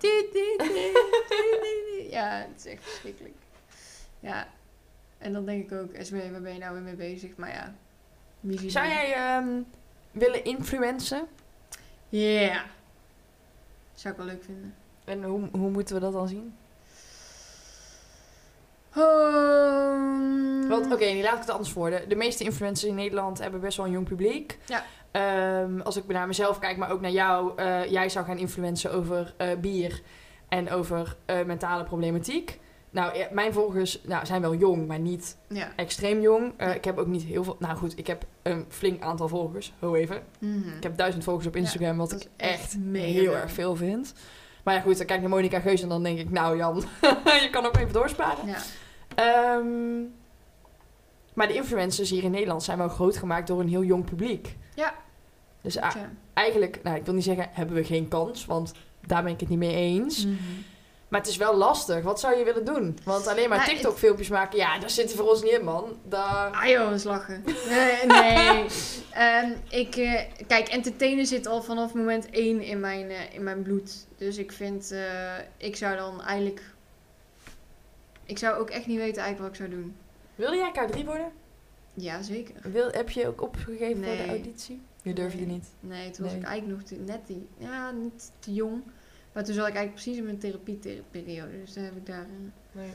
[2.10, 3.36] Ja, het is echt verschrikkelijk.
[4.20, 4.48] Ja.
[5.18, 7.36] En dan denk ik ook, SB, waar ben je nou weer mee bezig?
[7.36, 7.74] Maar ja,
[8.50, 9.62] ziet Zou jij ehm,
[10.12, 11.28] willen influencen?
[12.10, 12.66] Ja.
[13.94, 14.76] Zou ik wel leuk vinden.
[15.06, 16.56] En hoe, hoe moeten we dat dan zien?
[18.98, 22.10] Um, Want oké, die laat ik het anders worden.
[22.10, 24.58] De meeste influencers in Nederland hebben best wel een jong publiek.
[24.66, 24.84] Ja.
[25.12, 27.52] Ehm, als ik naar mezelf kijk, maar ook naar jou.
[27.56, 30.02] eh, jij zou gaan influencen over eh, bier
[30.50, 32.60] en over eh, mentale problematiek.
[32.90, 35.72] Nou, mijn volgers nou, zijn wel jong, maar niet Ja.
[35.76, 36.62] extreem jong.
[36.74, 37.56] Ik heb ook niet heel veel...
[37.60, 39.74] Nou goed, ik heb een flink aantal volgers.
[39.80, 40.22] Ho even.
[40.40, 40.76] Mhm.
[40.78, 44.14] Ik heb duizend volgers op Instagram, wat ik echt heel erg veel vind.
[44.68, 46.30] Maar ja goed, dan kijk ik naar Monica Geus en dan denk ik...
[46.30, 46.76] Nou Jan,
[47.44, 48.48] je kan ook even doorsparen.
[48.48, 48.58] Ja.
[49.16, 50.02] Ehm,
[51.34, 54.58] maar de influencers hier in Nederland zijn wel groot gemaakt door een heel jong publiek.
[54.76, 54.94] Ja.
[55.62, 55.78] Dus
[56.34, 58.74] eigenlijk, nou ik wil niet zeggen hebben we geen kans, want
[59.06, 60.26] daar ben ik het niet mee eens.
[60.26, 60.36] Mhm.
[61.08, 62.04] Maar het is wel lastig.
[62.04, 62.98] Wat zou je willen doen?
[63.04, 65.98] Want alleen maar Nou, TikTok filmpjes maken, ja, daar zitten voor ons niet in man.
[66.04, 66.52] Daar...
[66.52, 67.44] Ah joh, eens lachen.
[67.70, 68.66] Nee, nee.
[69.12, 73.62] Ehm, ik, eh, kijk, entertainen zit al vanaf moment één in mijn, eh, in mijn
[73.62, 74.06] bloed.
[74.18, 76.62] Dus ik vind, eh, ik zou dan eigenlijk...
[78.26, 79.96] Ik zou ook echt niet weten eigenlijk wat ik zou doen.
[80.36, 81.32] Wil jij K3 worden?
[81.94, 82.56] Ja, zeker.
[82.72, 84.82] Wil, heb je ook opgegeven voor de auditie?
[85.02, 85.48] Je durfde Nee.
[85.48, 85.68] niet.
[85.80, 86.42] Nee, toen was Nee.
[86.42, 88.84] ik eigenlijk nog te, net die, ja, niet te jong.
[89.38, 91.60] Maar toen zat ik eigenlijk precies in mijn therapieperiode.
[91.64, 92.20] Dus daar heb ik daar...
[92.22, 92.90] eh, Nee.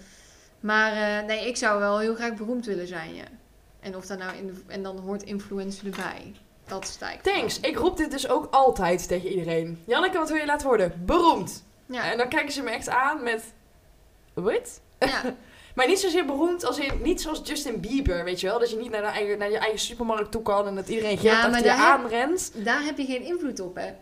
[0.60, 3.24] Maar eh, nee, ik zou wel heel graag beroemd willen zijn, ja.
[3.80, 6.32] En, of dat nou in de, en dan hoort influencer erbij.
[6.66, 7.36] Dat eigenlijk.
[7.38, 7.60] Thanks.
[7.60, 9.82] Ik roep dit dus ook altijd tegen iedereen.
[9.84, 11.02] Janneke, wat wil je laten worden?
[11.06, 11.64] Beroemd.
[11.86, 12.10] Ja.
[12.10, 13.44] En dan kijken ze me echt aan met...
[14.34, 14.80] Wat?
[14.98, 15.22] ja.
[15.74, 17.02] Maar niet zozeer beroemd als in...
[17.02, 18.58] Niet zoals Justin Bieber, weet je wel?
[18.58, 20.66] Dat je niet naar, de eigen, naar je eigen supermarkt toe kan...
[20.66, 22.52] en dat iedereen geld Ja, achter je heb- aanrent.
[22.64, 23.92] Daar heb je geen invloed op, hè?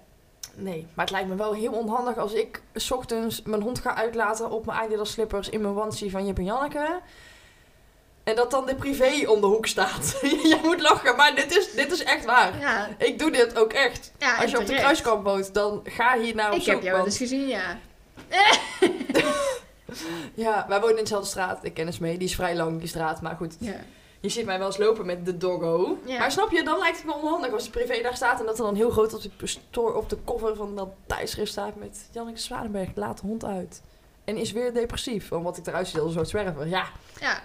[0.54, 2.62] Nee, maar het lijkt me wel heel onhandig als ik...
[2.74, 5.48] s ochtends mijn hond ga uitlaten op mijn Adidas slippers...
[5.48, 7.00] in mijn onesie van Jip en Janneke...
[8.24, 10.18] En dat dan de privé om de hoek staat.
[10.42, 12.58] Jij moet lachen, maar dit is, dit is echt waar.
[12.60, 14.12] Ja, Ik doe dit ook echt.
[14.18, 16.74] ja Als je op de kruiskamp woont, dan ga hier naar op Ik zoek.
[16.74, 17.78] heb jou want- eens gezien, ja.
[20.34, 21.58] Ja, wij wonen in dezelfde straat.
[21.64, 22.18] Ik ken eens mee.
[22.18, 23.20] Die is vrij lang, die straat.
[23.20, 23.74] Maar goed, Ja.
[24.20, 25.98] Je ziet mij wel eens lopen met de doggo.
[26.04, 26.18] Ja.
[26.18, 28.40] Maar snap je, dan lijkt het me onhandig als de privé daar staat...
[28.40, 31.50] en dat er dan heel groot op de, store, op de cover van dat tijdschrift
[31.50, 31.76] staat...
[31.76, 33.82] met Janneke Zwanenberg, laat de hond uit.
[34.24, 36.66] En is weer depressief, omdat ik eruit zie als een zwerver.
[36.66, 36.86] Ja,
[37.20, 37.40] ja.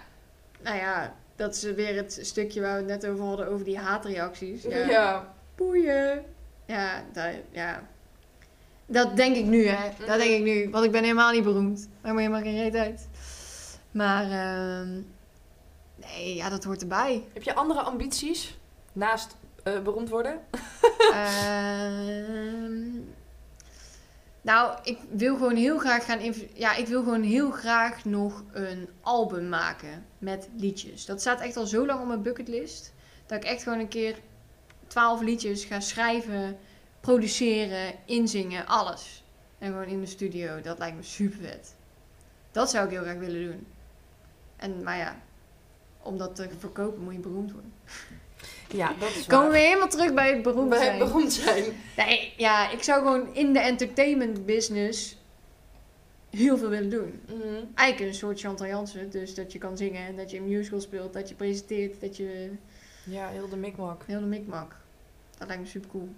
[0.60, 3.78] Nou ja, dat is weer het stukje waar we het net over hadden, over die
[3.78, 4.62] haatreacties.
[4.62, 5.34] Ja, Ja.
[5.54, 6.24] boeien.
[6.66, 7.82] Ja, dat, ja.
[8.86, 10.06] Dat denk ik nu, hè.
[10.06, 10.70] Dat denk ik nu.
[10.70, 11.88] Want ik ben helemaal niet beroemd.
[12.02, 13.08] Maakt me helemaal geen reet uit.
[13.90, 15.00] Maar, ehm,
[16.06, 17.24] nee, ja, dat hoort erbij.
[17.32, 18.58] Heb je andere ambities
[18.92, 20.40] naast eh, beroemd worden?
[21.12, 22.86] Ehm,
[24.40, 26.20] nou, ik wil gewoon heel graag gaan...
[26.54, 31.04] Ja, ik wil gewoon heel graag nog een album maken met liedjes.
[31.04, 32.92] Dat staat echt al zo lang op mijn bucketlist.
[33.26, 34.18] Dat ik echt gewoon een keer
[34.86, 36.58] twaalf liedjes ga schrijven,
[37.00, 39.24] produceren, inzingen, alles.
[39.58, 40.60] En gewoon in de studio.
[40.60, 41.74] Dat lijkt me super vet.
[42.50, 43.66] Dat zou ik heel graag willen doen.
[44.56, 45.16] En, maar ja,
[46.06, 47.72] om dat te verkopen moet je beroemd worden.
[48.70, 50.98] Ja, dat is Komen we helemaal terug bij het beroemd Bij zijn.
[50.98, 51.64] beroemd zijn.
[51.96, 55.16] Nee, ja, ik zou gewoon in de entertainment business
[56.30, 57.20] heel veel willen doen.
[57.26, 57.64] Mhm.
[57.74, 60.80] Eigenlijk een soort Chantal Jansen, dus dat je kan zingen en dat je een musical
[60.80, 62.50] speelt, dat je presenteert, dat je
[63.04, 64.02] Ja, heel de mikmak.
[64.06, 64.74] heel de mikmak.
[65.38, 66.08] Dat lijkt me super cool.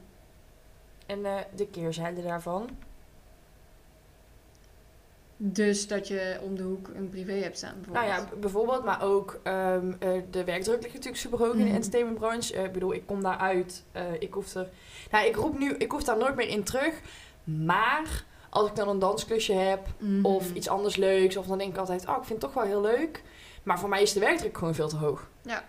[1.07, 2.69] En eh, de keerzijde daarvan?
[5.41, 8.29] Dus dat je om de hoek een privé hebt staan Nou bijvoorbeeld.
[8.31, 11.65] ja, b- bijvoorbeeld, maar ook ehm, eh, de werkdruk ligt natuurlijk super hoog in de
[11.65, 11.75] Mhm.
[11.75, 12.55] entertainmentbranche.
[12.55, 13.85] Eh, ik bedoel, ik kom daaruit.
[13.93, 14.69] eh ik hoef er.
[15.11, 17.01] Nou, ik roep nu, ik hoef daar nooit meer in terug.
[17.45, 20.25] Maar als ik dan een dansklusje heb Mhm.
[20.25, 22.65] of iets anders leuks, of dan denk ik altijd, oh, ik vind het toch wel
[22.73, 23.23] heel leuk.
[23.63, 25.29] Maar voor mij is de werkdruk gewoon veel te hoog.
[25.43, 25.65] Ja.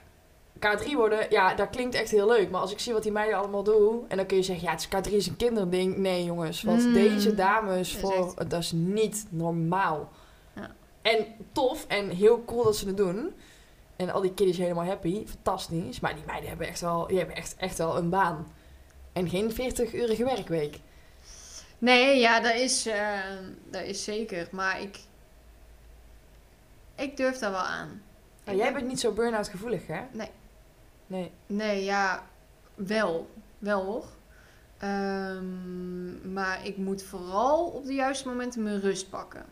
[0.66, 2.49] K3 worden, ja, dat klinkt echt heel leuk.
[2.49, 4.72] Maar als ik zie wat die meiden allemaal doen, en dan kun je zeggen, ja,
[4.72, 5.97] het is K3 is een kinderding.
[5.97, 6.93] Nee, jongens, wat Mm.
[6.93, 10.10] deze dames Dat is voor, echt- dat is niet normaal.
[10.55, 10.72] Ja.
[11.01, 13.34] En tof en heel cool dat ze het doen.
[13.95, 15.99] En al die kiddies helemaal happy, fantastisch.
[15.99, 18.47] Maar die meiden hebben echt wel, die hebben echt, echt wel een baan.
[19.14, 20.80] En geen 40-urige werkweek.
[21.78, 23.20] Nee, ja, dat is, eh,
[23.72, 24.47] dat is zeker.
[24.51, 24.99] Maar ik,
[26.95, 28.01] ik durf daar wel aan.
[28.45, 29.99] Maar Ik jij bent niet zo burn-out gevoelig, hè?
[30.12, 30.30] Nee.
[31.10, 31.32] Nee.
[31.45, 32.24] Nee, ja,
[32.76, 33.30] wel.
[33.60, 34.05] Wel hoor.
[34.78, 39.45] Ehm, maar ik moet vooral op de juiste momenten mijn rust pakken.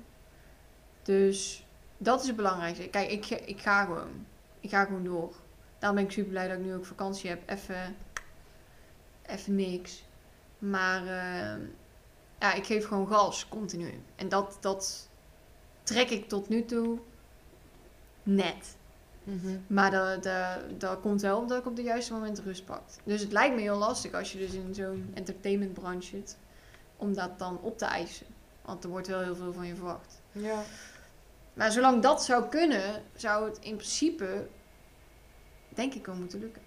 [1.03, 1.65] Dus
[1.97, 2.89] dat is het belangrijkste.
[2.89, 4.25] Kijk, ik, ik ga gewoon.
[4.59, 5.33] Ik ga gewoon door.
[5.79, 7.49] Daarom ben ik super blij dat ik nu ook vakantie heb.
[7.49, 7.95] Even,
[9.25, 10.03] even niks.
[10.57, 11.61] Maar ehm,
[12.39, 14.01] ja, ik geef gewoon gas continu.
[14.15, 15.09] En dat, dat
[15.83, 16.99] trek ik tot nu toe
[18.23, 18.76] net.
[19.67, 22.82] Maar dat, dat, dat komt wel omdat ik op de juiste moment rust pak.
[23.03, 26.38] Dus het lijkt me heel lastig als je dus in zo'n entertainmentbranche zit.
[26.97, 28.25] Om dat dan op te eisen.
[28.61, 30.21] Want er wordt wel heel veel van je verwacht.
[30.32, 30.61] Ja.
[31.53, 34.47] Maar zolang dat zou kunnen, zou het in principe
[35.69, 36.61] denk ik wel moeten lukken.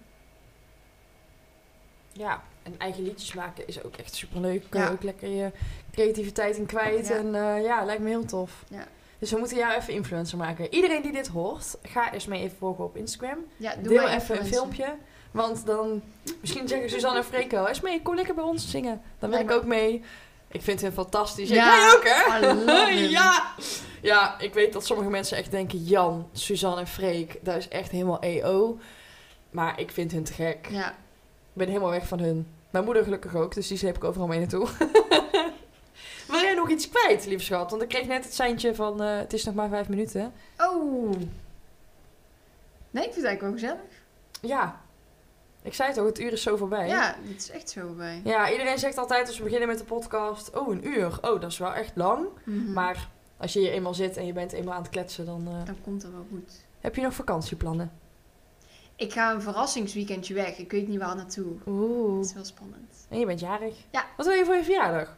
[2.13, 4.65] Ja, en eigen liedjes maken is ook echt superleuk.
[4.69, 4.85] Kun Ja.
[4.85, 5.51] je ook lekker je
[5.91, 7.07] creativiteit in kwijt.
[7.07, 7.15] Ja.
[7.15, 8.63] En eh, ja, lijkt me heel tof.
[8.69, 8.87] Ja.
[9.21, 10.73] Dus we moeten jou even influencer maken.
[10.73, 13.37] Iedereen die dit hoort, ga eens mee even volgen op Instagram.
[13.57, 14.95] Ja, doe Deel even een filmpje.
[15.31, 16.01] Want dan,
[16.41, 19.01] misschien zeggen Suzanne en Freek wel, Esmee, kom lekker bij ons zingen.
[19.19, 20.03] Dan wil ik ook mee.
[20.47, 21.49] Ik vind hen fantastisch.
[21.49, 22.89] Ja, Jij ook, hè?
[23.09, 23.53] Ja.
[24.01, 27.91] ja, ik weet dat sommige mensen echt denken, Jan, Suzanne en Freek, dat is echt
[27.91, 28.79] helemaal EO.
[29.49, 30.67] Maar ik vind hun te gek.
[30.69, 30.95] Ja, Ik
[31.53, 32.47] ben helemaal weg van hun.
[32.69, 34.67] Mijn moeder gelukkig ook, dus die sleep ik overal mee naartoe.
[36.31, 37.69] Wil jij nog iets kwijt, lieve schat?
[37.69, 40.33] Want ik kreeg net het seintje van, eh, het is nog maar vijf minuten.
[40.57, 41.11] Oh.
[42.91, 43.81] Nee, ik vind het eigenlijk wel gezellig.
[44.41, 44.81] Ja.
[45.63, 46.87] Ik zei het ook, het uur is zo voorbij.
[46.87, 48.21] Ja, het is echt zo bij.
[48.23, 51.17] Ja, iedereen zegt altijd als we beginnen met de podcast, oh, een uur.
[51.21, 52.27] Oh, dat is wel echt lang.
[52.43, 52.73] Mhm.
[52.73, 55.65] Maar als je hier eenmaal zit en je bent eenmaal aan het kletsen, dan eh,
[55.65, 56.65] Dan komt het wel goed.
[56.79, 57.91] heb je nog vakantieplannen.
[58.95, 60.57] Ik ga een verrassingsweekendje weg.
[60.57, 61.53] Ik weet niet waar naartoe.
[61.67, 62.15] Oeh.
[62.15, 63.05] Dat is wel spannend.
[63.09, 63.75] En je bent jarig.
[63.91, 64.05] Ja.
[64.17, 65.17] Wat wil je voor je verjaardag?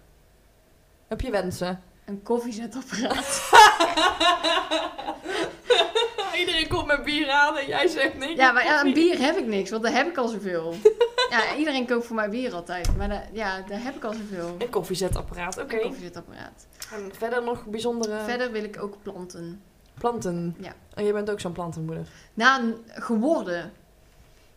[1.08, 1.82] Heb je wensen?
[2.06, 3.51] Een koffiezetapparaat.
[6.39, 8.34] Iedereen komt met bier aan en jij zegt niks.
[8.34, 10.74] Ja, maar ja, aan bier heb ik niks, want daar heb ik al zoveel.
[11.30, 12.97] Ja, iedereen koopt voor mij bier altijd.
[12.97, 14.56] Maar ja, daar heb ik al zoveel.
[14.58, 15.76] Een koffiezetapparaat, oké.
[15.76, 16.68] Een koffiezetapparaat.
[16.91, 19.62] En verder nog bijzondere Verder wil ik ook planten.
[19.97, 20.56] planten.
[20.60, 20.74] Ja.
[20.93, 22.08] En je bent ook zo'n plantenmoeder.
[22.34, 23.72] Nou, geworden.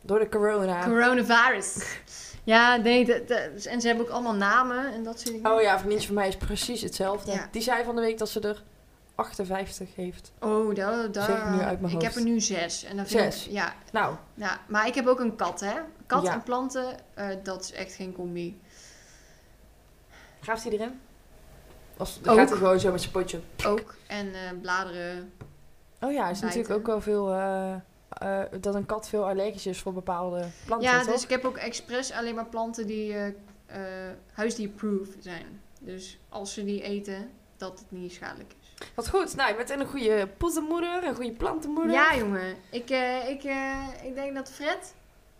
[0.01, 0.84] Door de corona.
[0.84, 1.76] Coronavirus.
[2.47, 5.53] Ja, nee, dat- en ze hebben ook allemaal namen en dat soort dingen.
[5.53, 7.32] oh ja, vriendje van mij is precies hetzelfde.
[7.32, 7.49] Ja.
[7.51, 8.62] Die zei van de week dat ze er
[9.14, 10.32] 58 heeft.
[10.40, 11.24] Oh, daar, daar.
[11.24, 12.84] Zeg ik nu uit mijn ik heb er nu zes.
[12.84, 13.44] En dan vind ik- Zes?
[13.44, 15.74] ja, Nou, ja, maar ik heb ook een kat, hè.
[16.07, 16.32] Kat Ja.
[16.32, 18.61] en planten, eh, dat is echt geen combi.
[20.42, 21.01] graaft hij erin?
[21.97, 22.36] Of Ook.
[22.36, 23.40] gaat hij gewoon zo met zijn potje?
[23.66, 23.94] Ook.
[24.07, 25.32] En eh, bladeren.
[26.01, 26.47] Oh ja, is Bijten.
[26.59, 27.32] natuurlijk ook wel veel...
[27.32, 27.74] eh,
[28.09, 31.12] eh, dat een kat veel allergisch is voor bepaalde planten, ja, toch?
[31.12, 33.26] dus ik heb ook expres alleen maar planten die eh
[33.66, 35.61] eh huisdierproof zijn.
[35.80, 38.88] Dus als ze die eten, dat het niet schadelijk is.
[38.94, 39.36] Wat goed.
[39.36, 41.92] Nou, je bent een goede poezenmoeder, een goede plantenmoeder.
[41.92, 42.57] Ja, jongen.
[42.70, 42.90] Ik,
[43.28, 43.44] ik,
[44.02, 44.94] ik denk dat Fred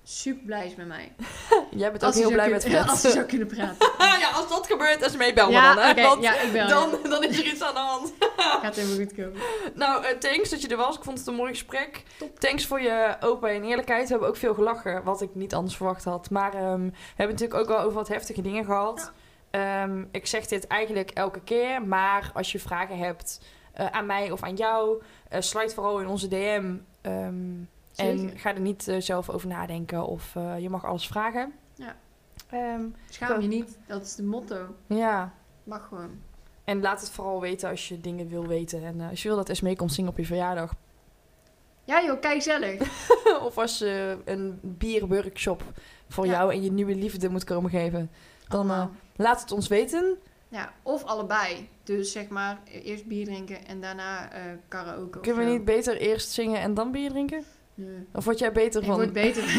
[0.09, 1.13] super blij is met mij.
[1.71, 2.89] Jij bent ook heel blij met Fred.
[2.89, 3.93] Als hij zou kunnen praten.
[4.25, 5.53] ja, als dat gebeurt, is me ja, dan.
[5.53, 5.91] Hè?
[5.91, 6.69] oké, Want ja, ik bel je.
[6.69, 8.13] dan, dan is er iets aan de hand.
[8.37, 9.41] Gaat helemaal goed komen.
[9.75, 10.97] Nou, eh, thanks dat je er was.
[10.97, 12.03] Ik vond het een mooi gesprek.
[12.39, 14.03] Thanks voor je open en eerlijkheid.
[14.03, 16.31] We hebben ook veel gelachen, wat ik niet anders verwacht had.
[16.31, 19.13] Maar ehm, we hebben natuurlijk ook wel over wat heftige dingen gehad.
[19.51, 23.41] Ehm, ik zeg dit eigenlijk elke keer, maar als je vragen hebt
[23.73, 26.75] eh, aan mij of aan jou, eh sluit vooral in onze DM.
[27.97, 31.53] En ga er niet eh, zelf over nadenken of eh, je mag alles vragen.
[31.75, 31.97] Ja.
[32.51, 33.79] Ehm, Schaam je niet.
[33.87, 34.67] Dat is de motto.
[34.87, 35.33] ja.
[35.65, 36.11] Mag gewoon.
[36.65, 38.85] En laat het vooral weten als je dingen wil weten.
[38.85, 40.75] En eh, als je wil dat Esmee komt zingen op je verjaardag,
[41.85, 42.81] Ja joh, kijk zellig.
[43.47, 45.63] of als je een bierworkshop
[46.09, 46.33] voor Ja.
[46.33, 48.11] jou en je nieuwe liefde moet komen geven,
[48.49, 48.91] dan Allemaal.
[49.17, 50.17] laat het ons weten.
[50.49, 51.69] Ja, of allebei.
[51.83, 55.21] Dus zeg maar, eerst bier drinken en daarna eh karaoke.
[55.21, 57.45] Kunnen we niet beter eerst zingen en dan bier drinken?
[57.79, 58.07] Nee.
[58.15, 58.97] Of word jij beter Ik van...
[58.97, 59.43] word beter.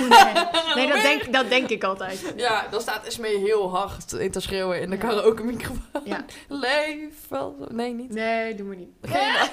[0.75, 2.33] Nee, nee dat, denk, dat denk ik altijd.
[2.35, 5.01] Ja, dan staat Esmee heel hard in te schreeuwen in de Ja.
[5.01, 6.01] karaoke microfoon.
[6.03, 6.25] Ja.
[6.47, 8.09] Leef wel Nee, niet.
[8.13, 8.89] Nee, doe maar niet.
[9.01, 9.49] Geen-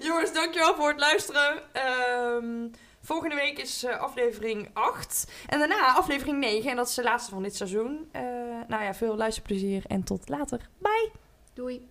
[0.08, 1.62] Jongens, dankjewel voor het luisteren.
[1.72, 2.68] Ehm,
[3.02, 5.30] volgende week is eh, aflevering 8.
[5.48, 6.70] En daarna aflevering 9.
[6.70, 8.08] En dat is de laatste van dit seizoen.
[8.12, 8.22] Eh,
[8.68, 10.68] nou ja, veel luisterplezier en tot later.
[10.78, 11.10] Bye!
[11.54, 11.88] Doei.